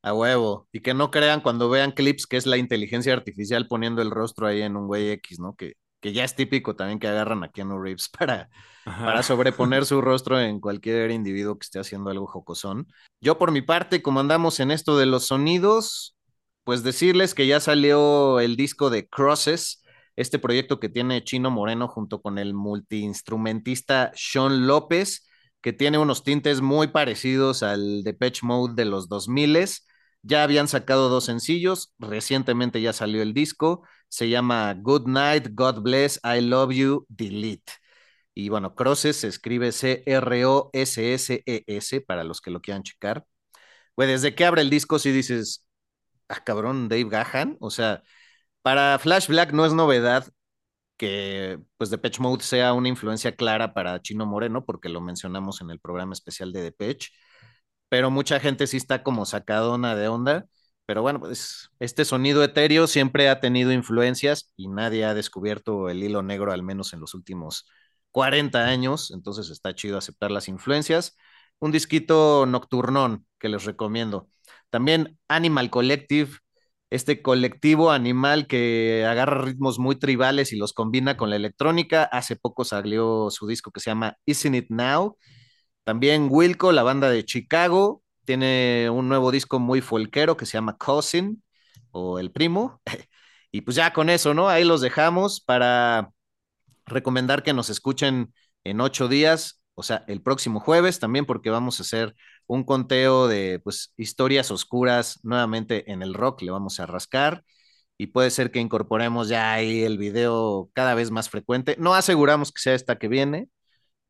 A 0.00 0.14
huevo. 0.14 0.66
Y 0.72 0.80
que 0.80 0.94
no 0.94 1.10
crean 1.10 1.42
cuando 1.42 1.68
vean 1.68 1.92
clips 1.92 2.26
que 2.26 2.38
es 2.38 2.46
la 2.46 2.56
inteligencia 2.56 3.12
artificial 3.12 3.68
poniendo 3.68 4.00
el 4.00 4.10
rostro 4.10 4.46
ahí 4.46 4.62
en 4.62 4.76
un 4.76 4.86
güey 4.86 5.10
X, 5.10 5.40
¿no? 5.40 5.54
Que, 5.54 5.74
que 6.00 6.12
ya 6.12 6.24
es 6.24 6.34
típico 6.34 6.76
también 6.76 6.98
que 6.98 7.08
agarran 7.08 7.42
a 7.44 7.50
Keanu 7.50 7.80
Reeves 7.80 8.08
para, 8.18 8.48
para 8.84 9.22
sobreponer 9.22 9.84
su 9.86 10.00
rostro 10.00 10.40
en 10.40 10.60
cualquier 10.60 11.10
individuo 11.10 11.58
que 11.58 11.64
esté 11.64 11.78
haciendo 11.78 12.10
algo 12.10 12.26
jocosón. 12.26 12.86
Yo 13.20 13.38
por 13.38 13.52
mi 13.52 13.62
parte, 13.62 14.02
como 14.02 14.20
andamos 14.20 14.60
en 14.60 14.70
esto 14.70 14.98
de 14.98 15.06
los 15.06 15.26
sonidos, 15.26 16.16
pues 16.64 16.82
decirles 16.82 17.34
que 17.34 17.46
ya 17.46 17.60
salió 17.60 18.40
el 18.40 18.56
disco 18.56 18.90
de 18.90 19.08
Crosses, 19.08 19.82
este 20.16 20.38
proyecto 20.38 20.80
que 20.80 20.88
tiene 20.88 21.22
Chino 21.24 21.50
Moreno 21.50 21.88
junto 21.88 22.20
con 22.20 22.38
el 22.38 22.52
multiinstrumentista 22.52 24.12
Sean 24.14 24.66
López, 24.66 25.28
que 25.60 25.72
tiene 25.72 25.98
unos 25.98 26.24
tintes 26.24 26.60
muy 26.60 26.88
parecidos 26.88 27.62
al 27.62 28.02
Depeche 28.02 28.44
Mode 28.44 28.74
de 28.74 28.84
los 28.84 29.08
2000 29.08 29.56
ya 30.22 30.42
habían 30.42 30.68
sacado 30.68 31.08
dos 31.08 31.24
sencillos, 31.26 31.94
recientemente 31.98 32.80
ya 32.80 32.92
salió 32.92 33.22
el 33.22 33.34
disco, 33.34 33.82
se 34.08 34.28
llama 34.28 34.74
Good 34.74 35.06
Night, 35.08 35.48
God 35.52 35.80
Bless, 35.82 36.20
I 36.24 36.40
Love 36.40 36.72
You, 36.72 37.06
Delete. 37.08 37.72
Y 38.34 38.48
bueno, 38.50 38.74
Crosses 38.74 39.16
se 39.16 39.28
escribe 39.28 39.72
C-R-O-S-S-E-S 39.72 40.00
para 42.02 42.24
los 42.24 42.40
que 42.40 42.50
lo 42.50 42.60
quieran 42.60 42.82
checar. 42.84 43.24
Güey, 43.96 44.08
desde 44.08 44.34
que 44.34 44.44
abre 44.44 44.62
el 44.62 44.70
disco, 44.70 44.98
si 44.98 45.10
dices, 45.12 45.66
ah, 46.28 46.42
cabrón, 46.44 46.88
Dave 46.88 47.08
Gahan. 47.08 47.56
O 47.60 47.70
sea, 47.70 48.02
para 48.62 48.98
Flash 48.98 49.28
Black 49.28 49.52
no 49.52 49.66
es 49.66 49.72
novedad 49.74 50.28
que 50.96 51.60
pues 51.78 51.90
Depeche 51.90 52.20
Mode 52.22 52.44
sea 52.44 52.72
una 52.74 52.88
influencia 52.88 53.36
clara 53.36 53.74
para 53.74 54.00
Chino 54.02 54.26
Moreno, 54.26 54.64
porque 54.64 54.88
lo 54.88 55.00
mencionamos 55.00 55.60
en 55.62 55.70
el 55.70 55.80
programa 55.80 56.12
especial 56.12 56.52
de 56.52 56.62
Depeche, 56.62 57.10
pero 57.88 58.10
mucha 58.10 58.40
gente 58.40 58.66
sí 58.66 58.76
está 58.76 59.02
como 59.02 59.26
sacadona 59.26 59.94
de 59.96 60.08
onda. 60.08 60.46
Pero 60.86 61.02
bueno, 61.02 61.20
pues 61.20 61.68
este 61.80 62.04
sonido 62.04 62.42
etéreo 62.42 62.86
siempre 62.86 63.28
ha 63.28 63.40
tenido 63.40 63.72
influencias 63.72 64.52
y 64.56 64.68
nadie 64.68 65.04
ha 65.04 65.14
descubierto 65.14 65.90
el 65.90 66.02
hilo 66.02 66.22
negro, 66.22 66.52
al 66.52 66.62
menos 66.62 66.92
en 66.94 67.00
los 67.00 67.14
últimos 67.14 67.66
40 68.10 68.64
años, 68.66 69.10
entonces 69.10 69.50
está 69.50 69.74
chido 69.74 69.98
aceptar 69.98 70.30
las 70.30 70.48
influencias. 70.48 71.16
Un 71.58 71.72
disquito 71.72 72.46
nocturnón 72.46 73.26
que 73.38 73.48
les 73.48 73.64
recomiendo. 73.64 74.30
También 74.70 75.18
Animal 75.28 75.70
Collective, 75.70 76.30
este 76.90 77.20
colectivo 77.22 77.90
animal 77.90 78.46
que 78.46 79.04
agarra 79.06 79.42
ritmos 79.42 79.78
muy 79.78 79.96
tribales 79.96 80.52
y 80.52 80.56
los 80.56 80.72
combina 80.72 81.16
con 81.16 81.30
la 81.30 81.36
electrónica. 81.36 82.04
Hace 82.04 82.36
poco 82.36 82.64
salió 82.64 83.30
su 83.30 83.46
disco 83.46 83.70
que 83.70 83.80
se 83.80 83.90
llama 83.90 84.16
Isn't 84.26 84.54
It 84.56 84.66
Now. 84.70 85.18
También 85.88 86.28
Wilco, 86.30 86.70
la 86.70 86.82
banda 86.82 87.08
de 87.08 87.24
Chicago, 87.24 88.02
tiene 88.26 88.90
un 88.90 89.08
nuevo 89.08 89.30
disco 89.30 89.58
muy 89.58 89.80
folquero 89.80 90.36
que 90.36 90.44
se 90.44 90.52
llama 90.58 90.76
Cousin 90.76 91.42
o 91.92 92.18
El 92.18 92.30
Primo. 92.30 92.82
Y 93.50 93.62
pues 93.62 93.74
ya 93.76 93.94
con 93.94 94.10
eso, 94.10 94.34
¿no? 94.34 94.50
Ahí 94.50 94.64
los 94.64 94.82
dejamos 94.82 95.40
para 95.40 96.10
recomendar 96.84 97.42
que 97.42 97.54
nos 97.54 97.70
escuchen 97.70 98.34
en 98.64 98.82
ocho 98.82 99.08
días, 99.08 99.62
o 99.74 99.82
sea, 99.82 100.04
el 100.08 100.20
próximo 100.20 100.60
jueves 100.60 100.98
también, 101.00 101.24
porque 101.24 101.48
vamos 101.48 101.80
a 101.80 101.84
hacer 101.84 102.14
un 102.46 102.64
conteo 102.64 103.26
de 103.26 103.58
pues 103.64 103.94
historias 103.96 104.50
oscuras 104.50 105.20
nuevamente 105.22 105.90
en 105.90 106.02
el 106.02 106.12
rock, 106.12 106.42
le 106.42 106.50
vamos 106.50 106.80
a 106.80 106.86
rascar 106.86 107.44
y 107.96 108.08
puede 108.08 108.30
ser 108.30 108.50
que 108.50 108.60
incorporemos 108.60 109.30
ya 109.30 109.54
ahí 109.54 109.82
el 109.84 109.96
video 109.96 110.68
cada 110.74 110.94
vez 110.94 111.10
más 111.10 111.30
frecuente. 111.30 111.76
No 111.78 111.94
aseguramos 111.94 112.52
que 112.52 112.60
sea 112.60 112.74
esta 112.74 112.98
que 112.98 113.08
viene, 113.08 113.48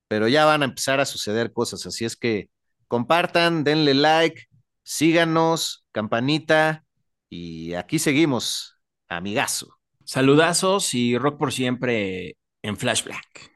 pero 0.09 0.27
ya 0.27 0.45
van 0.47 0.63
a 0.63 0.65
empezar 0.65 1.01
a 1.01 1.07
suceder 1.07 1.53
cosas, 1.53 1.87
así 1.87 2.05
es 2.05 2.17
que 2.17 2.49
compartan, 2.89 3.63
denle 3.63 3.95
like, 3.95 4.49
síganos, 4.83 5.87
campanita 5.93 6.85
y 7.29 7.75
aquí 7.75 7.99
seguimos, 7.99 8.79
amigazo. 9.09 9.79
Saludazos 10.05 10.95
y 10.95 11.19
rock 11.19 11.39
por 11.39 11.53
siempre 11.53 12.37
en 12.63 12.79
Flashback. 12.79 13.53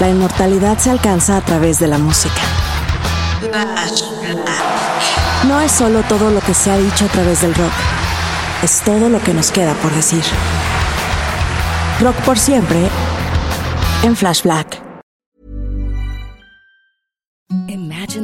La 0.00 0.10
inmortalidad 0.10 0.78
se 0.78 0.90
alcanza 0.90 1.38
a 1.38 1.44
través 1.44 1.78
de 1.78 1.88
la 1.88 1.96
música. 1.98 2.42
No 5.46 5.60
es 5.60 5.72
solo 5.72 6.02
todo 6.02 6.30
lo 6.30 6.40
que 6.40 6.52
se 6.52 6.70
ha 6.70 6.76
dicho 6.76 7.06
a 7.06 7.08
través 7.08 7.40
del 7.40 7.54
rock, 7.54 7.72
es 8.62 8.82
todo 8.82 9.08
lo 9.08 9.22
que 9.22 9.32
nos 9.32 9.50
queda 9.50 9.72
por 9.74 9.92
decir. 9.92 10.22
Rock 12.00 12.16
por 12.24 12.38
siempre 12.38 12.88
en 14.02 14.14
Flashback. 14.14 14.87
Imagine 14.87 14.87